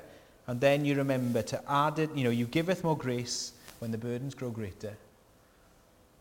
And 0.47 0.59
then 0.59 0.83
you 0.83 0.95
remember 0.95 1.43
to 1.43 1.61
add 1.71 1.99
it, 1.99 2.15
you 2.15 2.23
know, 2.23 2.31
you 2.31 2.45
giveth 2.45 2.83
more 2.83 2.97
grace 2.97 3.53
when 3.79 3.91
the 3.91 3.97
burdens 3.97 4.33
grow 4.33 4.49
greater. 4.49 4.95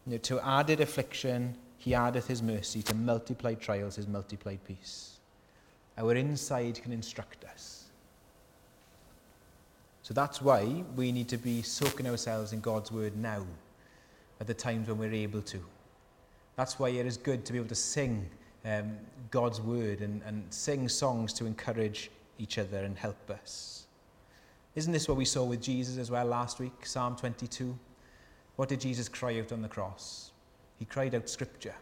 You 0.06 0.12
know, 0.12 0.18
to 0.18 0.40
added 0.40 0.80
affliction, 0.80 1.54
he 1.78 1.94
addeth 1.94 2.26
his 2.26 2.42
mercy. 2.42 2.82
To 2.82 2.94
multiplied 2.94 3.60
trials, 3.60 3.96
his 3.96 4.06
multiplied 4.06 4.62
peace. 4.66 5.18
Our 5.96 6.14
inside 6.14 6.82
can 6.82 6.92
instruct 6.92 7.44
us. 7.44 7.84
So 10.02 10.14
that's 10.14 10.42
why 10.42 10.84
we 10.96 11.12
need 11.12 11.28
to 11.28 11.36
be 11.38 11.62
soaking 11.62 12.06
ourselves 12.06 12.52
in 12.52 12.60
God's 12.60 12.90
word 12.90 13.16
now, 13.16 13.44
at 14.40 14.46
the 14.46 14.54
times 14.54 14.88
when 14.88 14.98
we're 14.98 15.12
able 15.12 15.42
to. 15.42 15.60
That's 16.56 16.78
why 16.78 16.90
it 16.90 17.06
is 17.06 17.16
good 17.16 17.44
to 17.44 17.52
be 17.52 17.58
able 17.58 17.68
to 17.68 17.74
sing 17.74 18.28
um, 18.64 18.96
God's 19.30 19.60
word 19.60 20.00
and, 20.00 20.22
and 20.26 20.44
sing 20.52 20.88
songs 20.88 21.32
to 21.34 21.46
encourage 21.46 22.10
each 22.38 22.58
other 22.58 22.78
and 22.78 22.96
help 22.96 23.30
us. 23.30 23.86
Isn't 24.74 24.92
this 24.92 25.08
what 25.08 25.16
we 25.16 25.24
saw 25.24 25.44
with 25.44 25.60
Jesus 25.60 25.98
as 25.98 26.10
well 26.10 26.26
last 26.26 26.58
week, 26.58 26.86
Psalm 26.86 27.16
22? 27.16 27.76
What 28.56 28.68
did 28.68 28.80
Jesus 28.80 29.08
cry 29.08 29.38
out 29.40 29.52
on 29.52 29.62
the 29.62 29.68
cross? 29.68 30.30
He 30.78 30.84
cried 30.84 31.14
out 31.14 31.28
scripture. 31.28 31.74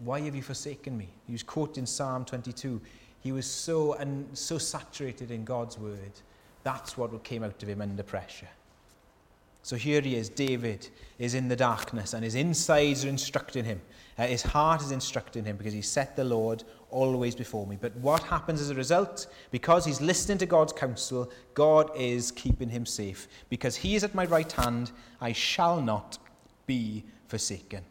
Why 0.00 0.20
have 0.20 0.34
you 0.34 0.42
forsaken 0.42 0.96
me? 0.96 1.08
He 1.26 1.32
was 1.32 1.42
quoting 1.42 1.86
Psalm 1.86 2.24
22. 2.24 2.80
He 3.20 3.32
was 3.32 3.46
so 3.46 3.94
and 3.94 4.26
so 4.36 4.58
saturated 4.58 5.30
in 5.30 5.44
God's 5.44 5.78
word. 5.78 6.12
That's 6.62 6.98
what 6.98 7.22
came 7.22 7.44
out 7.44 7.62
of 7.62 7.68
him 7.68 7.80
under 7.80 8.02
pressure. 8.02 8.48
So 9.64 9.76
here 9.76 10.02
he 10.02 10.14
is, 10.14 10.28
David 10.28 10.86
is 11.18 11.32
in 11.32 11.48
the 11.48 11.56
darkness, 11.56 12.12
and 12.12 12.22
his 12.22 12.34
insides 12.34 13.02
are 13.06 13.08
instructing 13.08 13.64
him. 13.64 13.80
Uh, 14.18 14.26
his 14.26 14.42
heart 14.42 14.82
is 14.82 14.90
instructing 14.90 15.46
him 15.46 15.56
because 15.56 15.72
he 15.72 15.80
set 15.80 16.14
the 16.16 16.22
Lord 16.22 16.64
always 16.90 17.34
before 17.34 17.66
me. 17.66 17.78
But 17.80 17.96
what 17.96 18.22
happens 18.24 18.60
as 18.60 18.68
a 18.68 18.74
result? 18.74 19.26
Because 19.50 19.86
he's 19.86 20.02
listening 20.02 20.36
to 20.38 20.46
God's 20.46 20.74
counsel, 20.74 21.32
God 21.54 21.90
is 21.96 22.30
keeping 22.30 22.68
him 22.68 22.84
safe. 22.84 23.26
Because 23.48 23.74
he 23.74 23.94
is 23.94 24.04
at 24.04 24.14
my 24.14 24.26
right 24.26 24.52
hand, 24.52 24.92
I 25.22 25.32
shall 25.32 25.80
not 25.80 26.18
be 26.66 27.02
forsaken. 27.28 27.84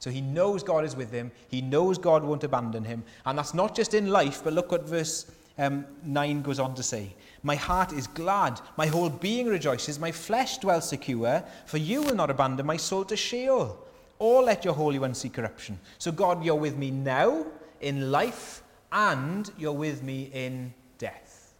So 0.00 0.10
he 0.10 0.20
knows 0.20 0.62
God 0.62 0.84
is 0.84 0.94
with 0.94 1.10
him. 1.10 1.32
He 1.48 1.62
knows 1.62 1.96
God 1.96 2.22
won't 2.22 2.44
abandon 2.44 2.84
him. 2.84 3.02
And 3.24 3.38
that's 3.38 3.54
not 3.54 3.74
just 3.74 3.94
in 3.94 4.10
life, 4.10 4.44
but 4.44 4.52
look 4.52 4.70
what 4.72 4.86
verse 4.86 5.32
um, 5.56 5.86
9 6.04 6.42
goes 6.42 6.58
on 6.58 6.74
to 6.74 6.82
say. 6.82 7.14
My 7.44 7.54
heart 7.54 7.92
is 7.92 8.06
glad, 8.08 8.60
my 8.76 8.86
whole 8.86 9.10
being 9.10 9.46
rejoices, 9.46 10.00
my 10.00 10.10
flesh 10.10 10.58
dwells 10.58 10.88
secure, 10.88 11.44
for 11.66 11.76
you 11.76 12.02
will 12.02 12.14
not 12.14 12.30
abandon 12.30 12.66
my 12.66 12.78
soul 12.78 13.04
to 13.04 13.16
Sheol, 13.16 13.78
or 14.18 14.42
let 14.42 14.64
your 14.64 14.74
Holy 14.74 14.98
One 14.98 15.14
see 15.14 15.28
corruption. 15.28 15.78
So, 15.98 16.10
God, 16.10 16.42
you're 16.42 16.54
with 16.54 16.76
me 16.76 16.90
now, 16.90 17.44
in 17.82 18.10
life 18.10 18.62
and 18.90 19.50
you're 19.58 19.72
with 19.72 20.02
me 20.02 20.30
in 20.32 20.72
death. 20.98 21.52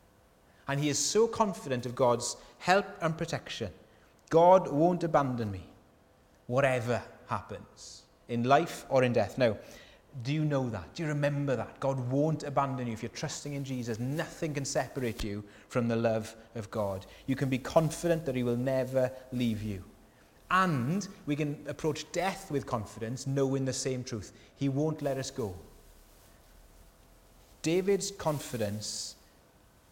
And 0.67 0.81
he 0.81 0.89
is 0.89 0.99
so 0.99 1.27
confident 1.27 1.85
of 1.85 1.95
God's 1.95 2.37
help 2.59 2.87
and 3.03 3.17
protection. 3.17 3.71
God 4.31 4.69
won't 4.69 5.05
abandon 5.05 5.51
me, 5.51 5.65
whatever 6.47 7.03
happens, 7.27 8.05
in 8.29 8.45
life 8.45 8.87
or 8.89 9.05
in 9.05 9.13
death. 9.13 9.37
Now, 9.37 9.59
do 10.23 10.33
you 10.33 10.45
know 10.45 10.71
that? 10.71 10.95
Do 10.95 11.03
you 11.03 11.09
remember 11.09 11.57
that? 11.57 11.81
God 11.81 11.99
won't 12.11 12.45
abandon 12.45 12.87
you 12.87 12.93
if 12.93 13.03
you're 13.03 13.11
trusting 13.11 13.55
in 13.55 13.65
Jesus. 13.65 13.99
Nothing 13.99 14.55
can 14.55 14.65
separate 14.65 15.25
you 15.25 15.43
from 15.69 15.89
the 15.89 15.97
love 15.97 16.35
of 16.55 16.71
God. 16.71 17.05
You 17.27 17.35
can 17.35 17.49
be 17.49 17.59
confident 17.59 18.25
that 18.27 18.37
He 18.37 18.45
will 18.45 18.57
never 18.57 19.11
leave 19.33 19.63
you. 19.63 19.83
And 20.51 21.07
we 21.27 21.35
can 21.35 21.59
approach 21.67 22.11
death 22.13 22.51
with 22.51 22.65
confidence, 22.65 23.27
knowing 23.27 23.65
the 23.65 23.73
same 23.73 24.05
truth. 24.05 24.33
He 24.57 24.69
won't 24.69 25.03
let 25.03 25.19
us 25.19 25.31
go. 25.31 25.55
David's 27.63 28.13
confidence 28.13 29.17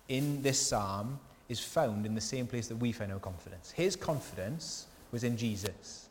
in 0.08 0.42
this 0.42 0.60
psalm 0.60 1.18
is 1.48 1.58
found 1.58 2.06
in 2.06 2.14
the 2.14 2.20
same 2.20 2.46
place 2.46 2.68
that 2.68 2.76
we 2.76 2.92
find 2.92 3.12
our 3.12 3.18
confidence. 3.18 3.72
His 3.72 3.96
confidence 3.96 4.86
was 5.10 5.24
in 5.24 5.36
Jesus. 5.36 6.01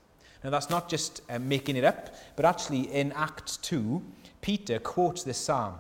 Now, 0.44 0.50
that's 0.50 0.70
not 0.70 0.90
just 0.90 1.22
uh, 1.30 1.40
making 1.40 1.76
it 1.76 1.84
up, 1.84 2.16
but 2.36 2.46
actually 2.46 2.92
in 2.92 3.12
Acts 3.12 3.58
2, 3.58 4.02
Peter 4.42 4.80
quotes 4.80 5.24
this 5.24 5.38
psalm. 5.38 5.76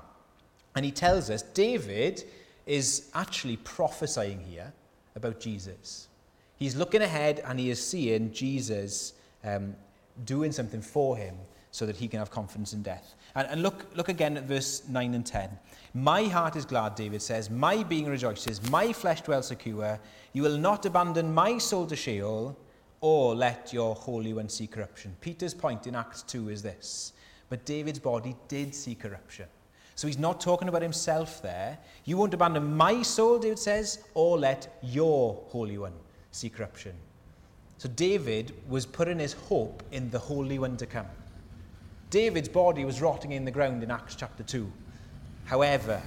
And 0.76 0.86
he 0.86 0.92
tells 0.92 1.30
us 1.30 1.42
David 1.42 2.24
is 2.66 3.10
actually 3.14 3.58
prophesying 3.58 4.40
here 4.40 4.72
about 5.16 5.40
Jesus. 5.40 6.08
He's 6.58 6.76
looking 6.76 7.02
ahead 7.02 7.42
and 7.46 7.60
he 7.60 7.72
is 7.72 7.86
seeing 7.86 8.32
Jesus 8.32 9.14
um, 9.44 9.76
doing 10.26 10.52
something 10.52 10.82
for 10.82 11.18
him 11.18 11.36
so 11.72 11.86
that 11.86 11.96
he 11.96 12.08
can 12.08 12.20
have 12.20 12.30
confidence 12.30 12.74
in 12.74 12.84
death. 12.84 13.16
And, 13.34 13.48
and 13.48 13.64
look, 13.64 13.86
look 13.96 14.10
again 14.10 14.38
at 14.38 14.44
verse 14.44 14.84
9 14.88 15.14
and 15.14 15.26
10. 15.26 15.50
My 15.94 16.24
heart 16.26 16.56
is 16.56 16.66
glad, 16.66 16.96
David 16.96 17.22
says. 17.22 17.50
My 17.50 17.84
being 17.84 18.06
rejoices. 18.06 18.70
My 18.70 18.94
flesh 18.94 19.22
dwells 19.22 19.48
secure. 19.48 20.00
You 20.34 20.44
will 20.44 20.58
not 20.58 20.86
abandon 20.86 21.34
my 21.34 21.58
soul 21.58 21.88
to 21.88 21.96
Sheol 21.96 22.58
or 23.02 23.36
let 23.36 23.74
your 23.74 23.96
Holy 23.96 24.34
One 24.34 24.48
see 24.48 24.68
corruption. 24.68 25.16
Peter's 25.22 25.54
point 25.54 25.88
in 25.88 25.96
Acts 25.96 26.22
2 26.24 26.50
is 26.50 26.62
this. 26.62 27.14
But 27.50 27.66
David's 27.66 28.00
body 28.00 28.36
did 28.48 28.74
see 28.74 28.96
corruption. 28.96 29.48
So 29.96 30.08
he's 30.08 30.18
not 30.18 30.40
talking 30.40 30.70
about 30.70 30.82
himself 30.82 31.42
there. 31.42 31.78
You 32.06 32.16
won't 32.18 32.34
abandon 32.34 32.76
my 32.76 33.02
soul, 33.02 33.40
David 33.40 33.60
says, 33.60 34.04
or 34.14 34.38
let 34.38 34.80
your 34.82 35.44
Holy 35.50 35.78
One 35.78 35.94
see 36.32 36.50
corruption. 36.50 36.94
So 37.78 37.90
David 37.90 38.54
was 38.70 38.86
putting 38.86 39.20
his 39.20 39.34
hope 39.34 39.84
in 39.92 40.10
the 40.12 40.20
Holy 40.20 40.60
One 40.60 40.78
to 40.78 40.86
come. 40.86 41.08
David's 42.12 42.50
body 42.50 42.86
was 42.86 43.02
rotting 43.02 43.32
in 43.32 43.46
the 43.46 43.52
ground 43.52 43.84
in 43.84 43.90
Acts 43.90 44.16
chapter 44.16 44.44
2. 44.44 44.72
However, 45.46 46.02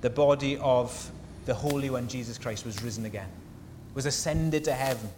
the 0.00 0.10
body 0.10 0.58
of 0.58 1.10
the 1.46 1.54
Holy 1.54 1.90
One, 1.90 2.08
Jesus 2.08 2.36
Christ, 2.36 2.66
was 2.66 2.82
risen 2.82 3.04
again, 3.04 3.28
was 3.94 4.06
ascended 4.06 4.64
to 4.64 4.72
heaven. 4.72 5.10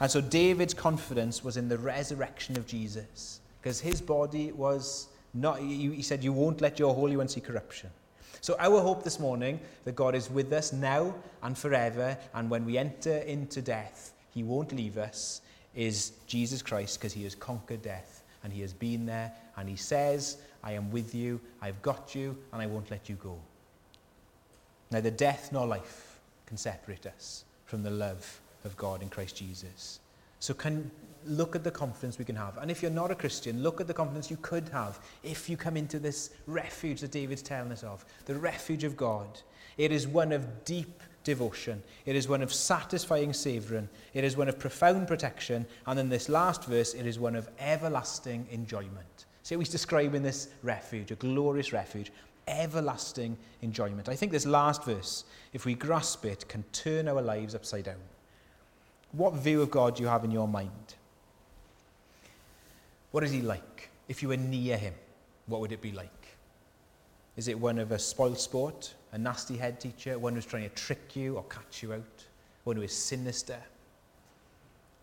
And 0.00 0.10
so 0.10 0.20
David's 0.20 0.74
confidence 0.74 1.44
was 1.44 1.56
in 1.56 1.68
the 1.68 1.78
resurrection 1.78 2.56
of 2.56 2.66
Jesus, 2.66 3.40
because 3.60 3.80
his 3.80 4.00
body 4.00 4.52
was 4.52 5.08
not, 5.32 5.58
he 5.58 6.02
said, 6.02 6.22
You 6.22 6.32
won't 6.32 6.60
let 6.60 6.78
your 6.78 6.94
Holy 6.94 7.16
One 7.16 7.28
see 7.28 7.40
corruption. 7.40 7.90
So, 8.40 8.56
our 8.58 8.80
hope 8.80 9.02
this 9.02 9.18
morning 9.18 9.58
that 9.84 9.96
God 9.96 10.14
is 10.14 10.30
with 10.30 10.52
us 10.52 10.72
now 10.72 11.14
and 11.42 11.56
forever, 11.56 12.18
and 12.34 12.50
when 12.50 12.66
we 12.66 12.76
enter 12.76 13.18
into 13.18 13.62
death, 13.62 14.12
he 14.30 14.42
won't 14.42 14.72
leave 14.72 14.98
us, 14.98 15.40
is 15.74 16.12
Jesus 16.26 16.60
Christ, 16.60 16.98
because 16.98 17.12
he 17.12 17.24
has 17.24 17.34
conquered 17.34 17.82
death 17.82 18.22
and 18.42 18.52
he 18.52 18.60
has 18.60 18.74
been 18.74 19.06
there, 19.06 19.32
and 19.56 19.68
he 19.68 19.76
says, 19.76 20.36
I 20.62 20.72
am 20.72 20.90
with 20.90 21.14
you, 21.14 21.40
I've 21.62 21.80
got 21.80 22.14
you, 22.14 22.36
and 22.52 22.60
I 22.60 22.66
won't 22.66 22.90
let 22.90 23.08
you 23.08 23.16
go. 23.16 23.38
Neither 24.90 25.10
death 25.10 25.48
nor 25.50 25.66
life 25.66 26.20
can 26.44 26.58
separate 26.58 27.06
us 27.06 27.44
from 27.64 27.82
the 27.82 27.90
love 27.90 28.40
of 28.64 28.76
God 28.76 29.02
in 29.02 29.08
Christ 29.08 29.36
Jesus. 29.36 30.00
So 30.40 30.54
can 30.54 30.90
look 31.26 31.56
at 31.56 31.64
the 31.64 31.70
confidence 31.70 32.18
we 32.18 32.24
can 32.24 32.36
have. 32.36 32.58
And 32.58 32.70
if 32.70 32.82
you're 32.82 32.90
not 32.90 33.10
a 33.10 33.14
Christian, 33.14 33.62
look 33.62 33.80
at 33.80 33.86
the 33.86 33.94
confidence 33.94 34.30
you 34.30 34.38
could 34.42 34.68
have 34.70 34.98
if 35.22 35.48
you 35.48 35.56
come 35.56 35.76
into 35.76 35.98
this 35.98 36.30
refuge 36.46 37.00
that 37.00 37.10
David's 37.10 37.42
telling 37.42 37.72
us 37.72 37.82
of 37.82 38.04
the 38.26 38.34
refuge 38.34 38.84
of 38.84 38.96
God. 38.96 39.40
It 39.78 39.92
is 39.92 40.06
one 40.06 40.32
of 40.32 40.64
deep 40.64 41.02
devotion, 41.24 41.82
it 42.04 42.14
is 42.14 42.28
one 42.28 42.42
of 42.42 42.52
satisfying 42.52 43.32
savouring, 43.32 43.88
it 44.12 44.24
is 44.24 44.36
one 44.36 44.48
of 44.48 44.58
profound 44.58 45.08
protection, 45.08 45.64
and 45.86 45.98
in 45.98 46.10
this 46.10 46.28
last 46.28 46.64
verse, 46.64 46.92
it 46.92 47.06
is 47.06 47.18
one 47.18 47.34
of 47.34 47.48
everlasting 47.58 48.46
enjoyment. 48.50 49.24
So 49.42 49.58
he's 49.58 49.70
describing 49.70 50.22
this 50.22 50.48
refuge, 50.62 51.10
a 51.10 51.16
glorious 51.16 51.72
refuge, 51.72 52.12
everlasting 52.46 53.38
enjoyment. 53.62 54.08
I 54.10 54.16
think 54.16 54.32
this 54.32 54.46
last 54.46 54.84
verse, 54.84 55.24
if 55.54 55.64
we 55.64 55.74
grasp 55.74 56.26
it, 56.26 56.46
can 56.46 56.62
turn 56.72 57.08
our 57.08 57.22
lives 57.22 57.54
upside 57.54 57.84
down. 57.84 57.96
What 59.16 59.34
view 59.34 59.62
of 59.62 59.70
God 59.70 59.96
do 59.96 60.02
you 60.02 60.08
have 60.08 60.24
in 60.24 60.32
your 60.32 60.48
mind? 60.48 60.94
What 63.12 63.22
is 63.22 63.30
he 63.30 63.42
like? 63.42 63.90
If 64.08 64.22
you 64.22 64.28
were 64.28 64.36
near 64.36 64.76
him, 64.76 64.94
what 65.46 65.60
would 65.60 65.70
it 65.70 65.80
be 65.80 65.92
like? 65.92 66.10
Is 67.36 67.46
it 67.46 67.58
one 67.58 67.78
of 67.78 67.92
a 67.92 67.98
spoil 67.98 68.34
sport, 68.34 68.92
a 69.12 69.18
nasty 69.18 69.56
head 69.56 69.80
teacher, 69.80 70.18
one 70.18 70.34
who's 70.34 70.46
trying 70.46 70.68
to 70.68 70.74
trick 70.74 71.14
you 71.14 71.36
or 71.36 71.44
catch 71.44 71.82
you 71.82 71.92
out, 71.92 72.24
one 72.64 72.74
who 72.74 72.82
is 72.82 72.92
sinister? 72.92 73.58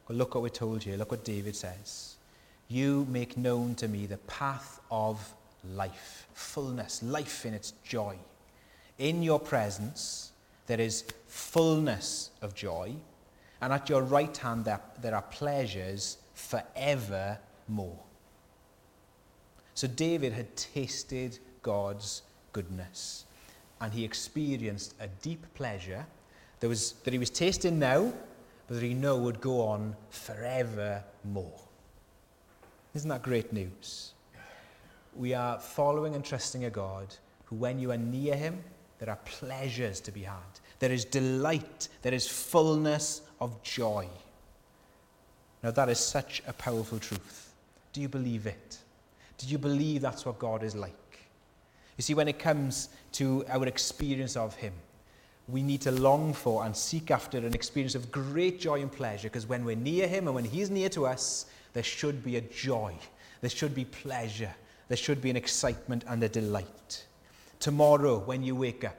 Well, 0.07 0.17
look 0.17 0.35
what 0.35 0.41
we're 0.41 0.49
told 0.49 0.83
here. 0.83 0.97
Look 0.97 1.11
what 1.11 1.23
David 1.23 1.55
says. 1.55 2.15
You 2.67 3.07
make 3.09 3.37
known 3.37 3.75
to 3.75 3.87
me 3.87 4.07
the 4.07 4.17
path 4.17 4.81
of 4.91 5.33
life, 5.73 6.27
fullness, 6.33 7.01
life 7.01 7.45
in 7.45 7.53
its 7.53 7.73
joy. 7.85 8.17
In 8.97 9.23
your 9.23 9.39
presence, 9.39 10.31
there 10.67 10.81
is 10.81 11.05
fullness 11.27 12.31
of 12.41 12.53
joy 12.53 12.93
and 13.61 13.71
at 13.71 13.89
your 13.89 14.01
right 14.01 14.35
hand 14.35 14.65
there, 14.65 14.81
there 15.01 15.15
are 15.15 15.21
pleasures 15.21 16.17
forevermore. 16.33 17.99
So 19.73 19.87
David 19.87 20.33
had 20.33 20.55
tasted 20.55 21.39
God's 21.61 22.23
goodness, 22.53 23.25
and 23.79 23.93
he 23.93 24.03
experienced 24.03 24.95
a 24.99 25.07
deep 25.07 25.45
pleasure 25.53 26.05
that, 26.59 26.67
was, 26.67 26.93
that 27.03 27.13
he 27.13 27.19
was 27.19 27.29
tasting 27.29 27.79
now, 27.79 28.11
but 28.67 28.75
that 28.75 28.83
he 28.83 28.93
knew 28.93 29.15
would 29.15 29.41
go 29.41 29.61
on 29.61 29.95
forevermore. 30.09 31.59
Isn't 32.93 33.09
that 33.09 33.23
great 33.23 33.53
news? 33.53 34.13
We 35.15 35.33
are 35.33 35.59
following 35.59 36.15
and 36.15 36.23
trusting 36.23 36.65
a 36.65 36.69
God 36.69 37.15
who, 37.45 37.55
when 37.55 37.79
you 37.79 37.91
are 37.91 37.97
near 37.97 38.35
him, 38.35 38.63
there 38.99 39.09
are 39.09 39.19
pleasures 39.25 39.99
to 40.01 40.11
be 40.11 40.21
had. 40.21 40.37
There 40.79 40.91
is 40.91 41.05
delight. 41.05 41.89
There 42.01 42.13
is 42.13 42.27
fullness 42.27 43.21
of 43.41 43.61
joy. 43.63 44.07
Now, 45.63 45.71
that 45.71 45.89
is 45.89 45.99
such 45.99 46.41
a 46.47 46.53
powerful 46.53 46.99
truth. 46.99 47.53
Do 47.91 47.99
you 47.99 48.07
believe 48.07 48.45
it? 48.45 48.77
Do 49.37 49.47
you 49.47 49.57
believe 49.57 50.01
that's 50.01 50.25
what 50.25 50.39
God 50.39 50.63
is 50.63 50.75
like? 50.75 50.93
You 51.97 52.03
see, 52.03 52.13
when 52.13 52.27
it 52.27 52.39
comes 52.39 52.89
to 53.13 53.43
our 53.49 53.65
experience 53.65 54.37
of 54.37 54.55
Him, 54.55 54.73
we 55.47 55.61
need 55.61 55.81
to 55.81 55.91
long 55.91 56.33
for 56.33 56.63
and 56.63 56.75
seek 56.75 57.11
after 57.11 57.39
an 57.39 57.53
experience 57.53 57.95
of 57.95 58.11
great 58.11 58.59
joy 58.59 58.81
and 58.81 58.91
pleasure 58.91 59.27
because 59.27 59.47
when 59.47 59.65
we're 59.65 59.75
near 59.75 60.07
Him 60.07 60.27
and 60.27 60.35
when 60.35 60.45
He's 60.45 60.69
near 60.69 60.89
to 60.89 61.05
us, 61.05 61.47
there 61.73 61.83
should 61.83 62.23
be 62.23 62.37
a 62.37 62.41
joy, 62.41 62.95
there 63.41 63.49
should 63.49 63.75
be 63.75 63.85
pleasure, 63.85 64.53
there 64.87 64.97
should 64.97 65.21
be 65.21 65.29
an 65.29 65.35
excitement 65.35 66.03
and 66.07 66.23
a 66.23 66.29
delight. 66.29 67.05
Tomorrow, 67.59 68.19
when 68.19 68.43
you 68.43 68.55
wake 68.55 68.83
up, 68.83 68.97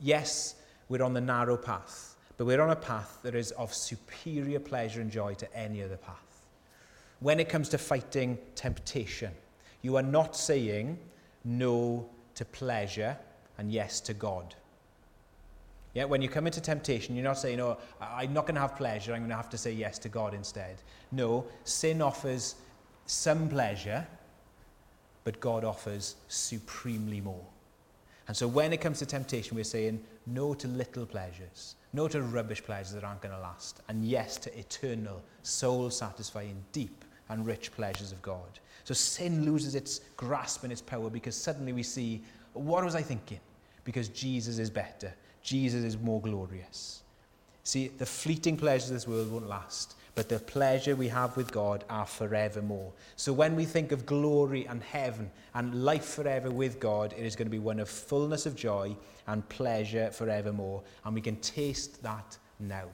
yes, 0.00 0.54
we're 0.88 1.02
on 1.02 1.14
the 1.14 1.20
narrow 1.20 1.56
path 1.56 2.09
but 2.40 2.46
we're 2.46 2.62
on 2.62 2.70
a 2.70 2.76
path 2.76 3.18
that 3.22 3.34
is 3.34 3.50
of 3.50 3.74
superior 3.74 4.58
pleasure 4.58 5.02
and 5.02 5.10
joy 5.10 5.34
to 5.34 5.54
any 5.54 5.82
other 5.82 5.98
path. 5.98 6.46
When 7.18 7.38
it 7.38 7.50
comes 7.50 7.68
to 7.68 7.76
fighting 7.76 8.38
temptation, 8.54 9.32
you 9.82 9.96
are 9.96 10.02
not 10.02 10.34
saying 10.34 10.98
no 11.44 12.08
to 12.36 12.46
pleasure 12.46 13.14
and 13.58 13.70
yes 13.70 14.00
to 14.00 14.14
God. 14.14 14.54
Yeah, 15.92 16.06
when 16.06 16.22
you 16.22 16.30
come 16.30 16.46
into 16.46 16.62
temptation, 16.62 17.14
you're 17.14 17.24
not 17.24 17.36
saying, 17.36 17.60
oh, 17.60 17.76
I'm 18.00 18.32
not 18.32 18.46
going 18.46 18.54
to 18.54 18.62
have 18.62 18.74
pleasure, 18.74 19.12
I'm 19.12 19.20
going 19.20 19.28
to 19.28 19.36
have 19.36 19.50
to 19.50 19.58
say 19.58 19.72
yes 19.72 19.98
to 19.98 20.08
God 20.08 20.32
instead. 20.32 20.76
No, 21.12 21.44
sin 21.64 22.00
offers 22.00 22.54
some 23.04 23.50
pleasure, 23.50 24.06
but 25.24 25.40
God 25.40 25.62
offers 25.62 26.16
supremely 26.28 27.20
more. 27.20 27.44
And 28.28 28.34
so 28.34 28.48
when 28.48 28.72
it 28.72 28.80
comes 28.80 28.98
to 29.00 29.04
temptation, 29.04 29.58
we're 29.58 29.64
saying 29.64 30.02
no 30.26 30.54
to 30.54 30.68
little 30.68 31.04
pleasures 31.04 31.74
no 31.92 32.08
to 32.08 32.22
rubbish 32.22 32.62
pleasures 32.62 32.92
that 32.92 33.04
aren't 33.04 33.20
going 33.20 33.34
to 33.34 33.40
last, 33.40 33.80
and 33.88 34.04
yes 34.04 34.36
to 34.38 34.58
eternal, 34.58 35.22
soul 35.42 35.90
satisfying, 35.90 36.62
deep 36.72 37.04
and 37.28 37.46
rich 37.46 37.72
pleasures 37.72 38.12
of 38.12 38.22
God. 38.22 38.58
So 38.84 38.94
sin 38.94 39.44
loses 39.44 39.74
its 39.74 40.00
grasp 40.16 40.64
and 40.64 40.72
its 40.72 40.80
power 40.80 41.10
because 41.10 41.36
suddenly 41.36 41.72
we 41.72 41.82
see, 41.82 42.22
what 42.52 42.84
was 42.84 42.94
I 42.94 43.02
thinking? 43.02 43.40
Because 43.84 44.08
Jesus 44.08 44.58
is 44.58 44.70
better, 44.70 45.12
Jesus 45.42 45.84
is 45.84 45.96
more 45.98 46.20
glorious. 46.20 47.02
See, 47.64 47.88
the 47.88 48.06
fleeting 48.06 48.56
pleasures 48.56 48.90
of 48.90 48.96
this 48.96 49.06
world 49.06 49.30
won't 49.30 49.48
last, 49.48 49.94
but 50.14 50.28
the 50.28 50.38
pleasure 50.38 50.96
we 50.96 51.08
have 51.08 51.36
with 51.36 51.52
God 51.52 51.84
are 51.88 52.06
forevermore. 52.06 52.92
So 53.16 53.32
when 53.32 53.56
we 53.56 53.64
think 53.64 53.92
of 53.92 54.06
glory 54.06 54.66
and 54.66 54.82
heaven 54.82 55.30
and 55.54 55.84
life 55.84 56.04
forever 56.04 56.50
with 56.50 56.80
God, 56.80 57.14
it 57.16 57.24
is 57.24 57.36
going 57.36 57.46
to 57.46 57.50
be 57.50 57.58
one 57.58 57.80
of 57.80 57.88
fullness 57.88 58.46
of 58.46 58.56
joy 58.56 58.96
and 59.26 59.48
pleasure 59.48 60.10
forevermore. 60.10 60.82
And 61.04 61.14
we 61.14 61.20
can 61.20 61.36
taste 61.36 62.02
that 62.02 62.36
now. 62.58 62.84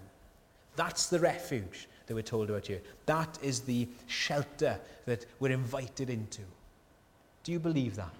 That's 0.77 1.07
the 1.07 1.19
refuge 1.19 1.89
that 2.07 2.15
we're 2.15 2.23
told 2.23 2.51
about 2.51 2.67
here. 2.67 2.83
That 3.07 3.39
is 3.43 3.61
the 3.61 3.89
shelter 4.07 4.79
that 5.07 5.27
we're 5.41 5.53
invited 5.53 6.11
into. 6.11 6.43
Do 7.45 7.53
you 7.53 7.59
believe 7.59 7.97
that? 7.97 8.13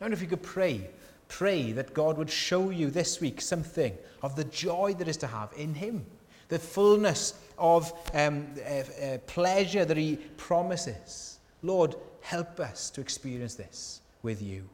I 0.00 0.04
wonder 0.04 0.14
if 0.14 0.22
you 0.22 0.28
could 0.28 0.42
pray. 0.42 0.90
Pray 1.28 1.72
that 1.72 1.94
God 1.94 2.18
would 2.18 2.30
show 2.30 2.70
you 2.70 2.90
this 2.90 3.20
week 3.20 3.40
something 3.40 3.96
of 4.22 4.36
the 4.36 4.44
joy 4.44 4.94
that 4.98 5.08
is 5.08 5.16
to 5.18 5.26
have 5.26 5.52
in 5.56 5.74
Him, 5.74 6.04
the 6.48 6.58
fullness 6.58 7.34
of 7.58 7.92
um, 8.14 8.46
uh, 8.58 9.04
uh, 9.04 9.18
pleasure 9.26 9.84
that 9.84 9.96
He 9.96 10.16
promises. 10.36 11.38
Lord, 11.62 11.96
help 12.20 12.60
us 12.60 12.90
to 12.90 13.00
experience 13.00 13.54
this 13.54 14.00
with 14.22 14.42
you. 14.42 14.68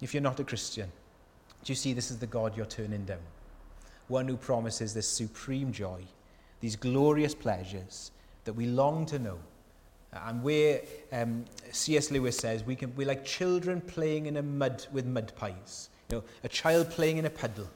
If 0.00 0.14
you're 0.14 0.22
not 0.22 0.40
a 0.40 0.44
Christian, 0.44 0.90
do 1.64 1.72
you 1.72 1.76
see 1.76 1.92
this 1.92 2.10
is 2.10 2.18
the 2.18 2.26
God 2.26 2.56
you're 2.56 2.66
turning 2.66 3.04
down? 3.04 3.18
One 4.08 4.26
who 4.26 4.36
promises 4.36 4.94
this 4.94 5.06
supreme 5.06 5.72
joy, 5.72 6.02
these 6.60 6.76
glorious 6.76 7.34
pleasures 7.34 8.10
that 8.44 8.54
we 8.54 8.66
long 8.66 9.06
to 9.06 9.18
know. 9.18 9.38
And 10.12 10.42
where 10.42 10.80
um, 11.12 11.44
C.S. 11.70 12.10
Lewis 12.10 12.36
says 12.36 12.64
we 12.64 12.74
can, 12.74 12.94
we're 12.96 13.06
like 13.06 13.24
children 13.24 13.80
playing 13.80 14.26
in 14.26 14.38
a 14.38 14.42
mud 14.42 14.86
with 14.90 15.06
mud 15.06 15.32
pies. 15.36 15.90
You 16.10 16.16
know, 16.16 16.24
a 16.42 16.48
child 16.48 16.90
playing 16.90 17.18
in 17.18 17.26
a 17.26 17.30
puddle, 17.30 17.68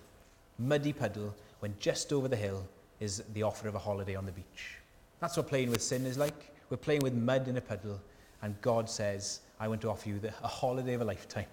muddy 0.59 0.93
puddle, 0.93 1.35
when 1.61 1.75
just 1.79 2.13
over 2.13 2.27
the 2.27 2.37
hill 2.37 2.67
is 3.01 3.23
the 3.33 3.43
offer 3.43 3.69
of 3.69 3.75
a 3.75 3.79
holiday 3.79 4.15
on 4.15 4.27
the 4.27 4.33
beach. 4.33 4.79
That's 5.21 5.37
what 5.37 5.49
playing 5.49 5.71
with 5.71 5.83
sin 5.83 6.07
is 6.07 6.19
like. 6.19 6.53
We're 6.71 6.77
playing 6.77 7.03
with 7.03 7.15
mud 7.15 7.49
in 7.49 7.57
a 7.57 7.61
puddle, 7.61 8.01
and 8.43 8.61
God 8.61 8.89
says, 8.89 9.41
I 9.61 9.69
want 9.69 9.81
to 9.83 9.91
offer 9.91 10.09
you 10.09 10.19
the, 10.19 10.29
a 10.43 10.49
holiday 10.49 10.95
of 10.95 11.01
a 11.01 11.05
lifetime. 11.05 11.47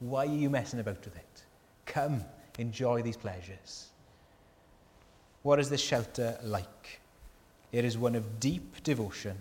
Why 0.00 0.26
are 0.26 0.26
you 0.26 0.50
messing 0.50 0.80
about 0.80 1.04
with 1.04 1.16
it? 1.16 1.42
Come, 1.86 2.24
enjoy 2.58 3.02
these 3.02 3.16
pleasures. 3.16 3.88
What 5.42 5.60
is 5.60 5.70
this 5.70 5.80
shelter 5.80 6.38
like? 6.42 7.00
It 7.72 7.84
is 7.84 7.96
one 7.96 8.14
of 8.14 8.40
deep 8.40 8.82
devotion, 8.82 9.36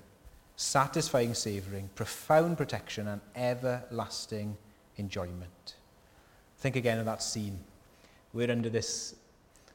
satisfying 0.55 1.33
savouring, 1.33 1.89
profound 1.95 2.57
protection, 2.57 3.07
and 3.07 3.21
everlasting 3.35 4.57
enjoyment. 4.97 5.75
Think 6.57 6.75
again 6.75 6.99
of 6.99 7.05
that 7.05 7.21
scene. 7.21 7.59
We're 8.33 8.51
under 8.51 8.69
this 8.69 9.15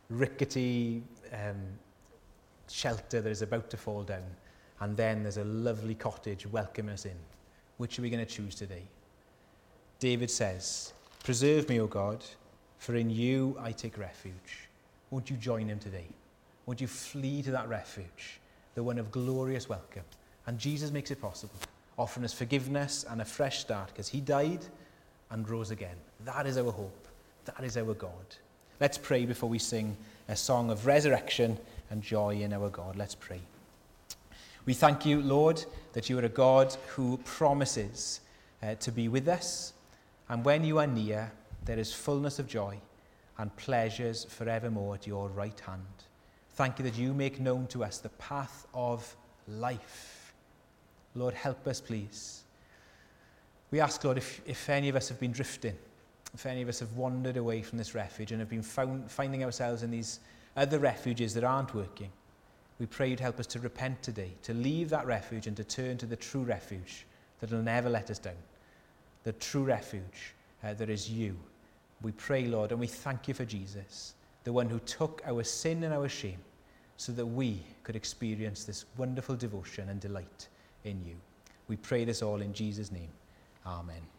rickety 0.09 1.03
um, 1.33 1.57
shelter 2.69 3.21
that 3.21 3.31
is 3.31 3.43
about 3.43 3.71
to 3.71 3.77
fall 3.77 4.03
down. 4.03 4.25
And 4.81 4.97
then 4.97 5.23
there's 5.23 5.37
a 5.37 5.45
lovely 5.45 5.95
cottage 5.95 6.47
welcoming 6.47 6.95
us 6.95 7.05
in. 7.05 7.17
Which 7.77 7.99
are 7.99 8.03
we 8.03 8.11
going 8.11 8.25
to 8.25 8.31
choose 8.31 8.55
today? 8.55 8.83
David 9.99 10.31
says, 10.31 10.93
Preserve 11.25 11.69
me, 11.69 11.81
O 11.81 11.87
God, 11.87 12.25
for 12.79 12.95
in 12.95 13.11
you 13.11 13.57
I 13.61 13.73
take 13.73 13.99
refuge. 13.99 14.69
Won't 15.11 15.29
you 15.29 15.37
join 15.37 15.69
him 15.69 15.79
today? 15.79 16.07
Won't 16.67 16.81
you 16.81 16.87
flee 16.87 17.43
to 17.43 17.51
that 17.51 17.69
refuge, 17.69 18.41
the 18.75 18.83
one 18.83 18.99
of 18.99 19.11
glorious 19.11 19.69
welcome? 19.69 20.05
And 20.47 20.59
Jesus 20.59 20.91
makes 20.91 21.11
it 21.11 21.21
possible, 21.21 21.55
offering 21.99 22.25
us 22.25 22.33
forgiveness 22.33 23.05
and 23.09 23.21
a 23.21 23.25
fresh 23.25 23.59
start 23.59 23.89
because 23.89 24.09
he 24.09 24.21
died 24.21 24.65
and 25.31 25.49
rose 25.49 25.71
again. 25.71 25.97
That 26.25 26.47
is 26.47 26.57
our 26.57 26.71
hope. 26.71 27.09
That 27.45 27.63
is 27.65 27.77
our 27.77 27.95
God. 27.95 28.37
Let's 28.81 28.97
pray 28.97 29.27
before 29.27 29.51
we 29.51 29.59
sing 29.59 29.95
a 30.27 30.35
song 30.35 30.71
of 30.71 30.87
resurrection 30.87 31.59
and 31.91 32.03
joy 32.03 32.41
in 32.41 32.55
our 32.55 32.71
God. 32.71 32.97
Let's 32.97 33.15
pray. 33.15 33.41
We 34.65 34.73
thank 34.73 35.05
you, 35.05 35.21
Lord, 35.21 35.63
that 35.93 36.09
you 36.09 36.19
are 36.19 36.25
a 36.25 36.31
God 36.31 36.75
who 36.89 37.19
promises 37.19 38.21
uh, 38.63 38.77
to 38.77 38.91
be 38.91 39.09
with 39.09 39.29
us. 39.29 39.75
And 40.31 40.47
when 40.47 40.65
you 40.65 40.79
are 40.79 40.87
near, 40.87 41.31
there 41.67 41.79
is 41.79 41.93
fullness 41.93 42.39
of 42.39 42.47
joy 42.47 42.79
and 43.37 43.55
pleasures 43.57 44.25
forevermore 44.25 44.95
at 44.95 45.07
your 45.07 45.29
right 45.29 45.61
hand. 45.61 45.85
Thank 46.53 46.79
you 46.79 46.85
that 46.87 46.97
you 46.97 47.13
make 47.13 47.39
known 47.39 47.67
to 47.67 47.85
us 47.85 47.99
the 47.99 48.09
path 48.09 48.67
of 48.73 49.15
life. 49.47 50.33
Lord, 51.15 51.35
help 51.35 51.67
us, 51.67 51.83
please. 51.83 52.45
We 53.71 53.81
ask, 53.81 54.03
Lord, 54.05 54.17
if, 54.17 54.41
if 54.47 54.71
any 54.71 54.89
of 54.89 54.97
us 54.97 55.11
have 55.11 55.21
been 55.21 55.33
drifting, 55.33 55.77
if 56.35 56.47
any 56.47 56.63
of 56.63 56.69
us 56.69 56.81
have 56.81 56.93
wandered 56.93 57.37
away 57.37 57.63
from 57.63 57.79
this 57.79 57.95
refuge 57.95 58.33
and 58.33 58.41
have 58.41 58.49
been 58.49 58.63
found, 58.63 59.11
finding 59.11 59.45
ourselves 59.45 59.83
in 59.83 59.91
these 59.91 60.21
other 60.57 60.79
refuges 60.79 61.35
that 61.35 61.45
aren't 61.45 61.75
working, 61.75 62.11
we 62.79 62.87
pray 62.87 63.11
you'd 63.11 63.21
help 63.21 63.39
us 63.39 63.47
to 63.49 63.61
repent 63.61 64.03
today, 64.03 64.33
to 64.43 64.55
leave 64.55 64.89
that 64.91 65.07
refuge 65.07 65.47
and 65.47 65.57
to 65.57 65.65
turn 65.65 65.99
to 65.99 66.07
the 66.07 66.17
true 66.17 66.43
refuge 66.43 67.05
that 67.41 67.51
will 67.51 67.63
never 67.63 67.91
let 67.91 68.11
us 68.11 68.19
down. 68.19 68.35
The 69.25 69.33
true 69.33 69.65
refuge 69.65 70.35
uh, 70.65 70.75
that 70.75 70.89
is 70.89 71.11
you. 71.11 71.37
We 72.03 72.13
pray, 72.13 72.47
Lord, 72.47 72.71
and 72.71 72.81
we 72.81 72.87
thank 72.87 73.29
you 73.29 73.35
for 73.35 73.45
Jesus, 73.45 74.15
the 74.45 74.53
one 74.53 74.69
who 74.69 74.79
took 74.81 75.21
our 75.27 75.45
sin 75.45 75.85
and 75.85 75.93
our 75.93 76.09
shame 76.09 76.39
so 76.97 77.13
that 77.13 77.27
we 77.27 77.61
could 77.83 77.97
experience 77.97 78.65
this 78.65 78.87
wonderful 78.97 79.37
devotion 79.37 79.89
and 79.89 80.01
delight 80.01 80.49
in 80.85 81.05
you. 81.05 81.17
We 81.69 81.77
pray 81.77 82.05
this 82.05 82.23
all 82.23 82.41
in 82.41 82.53
Jesus' 82.53 82.91
name. 82.91 83.11
Amen. 83.67 84.11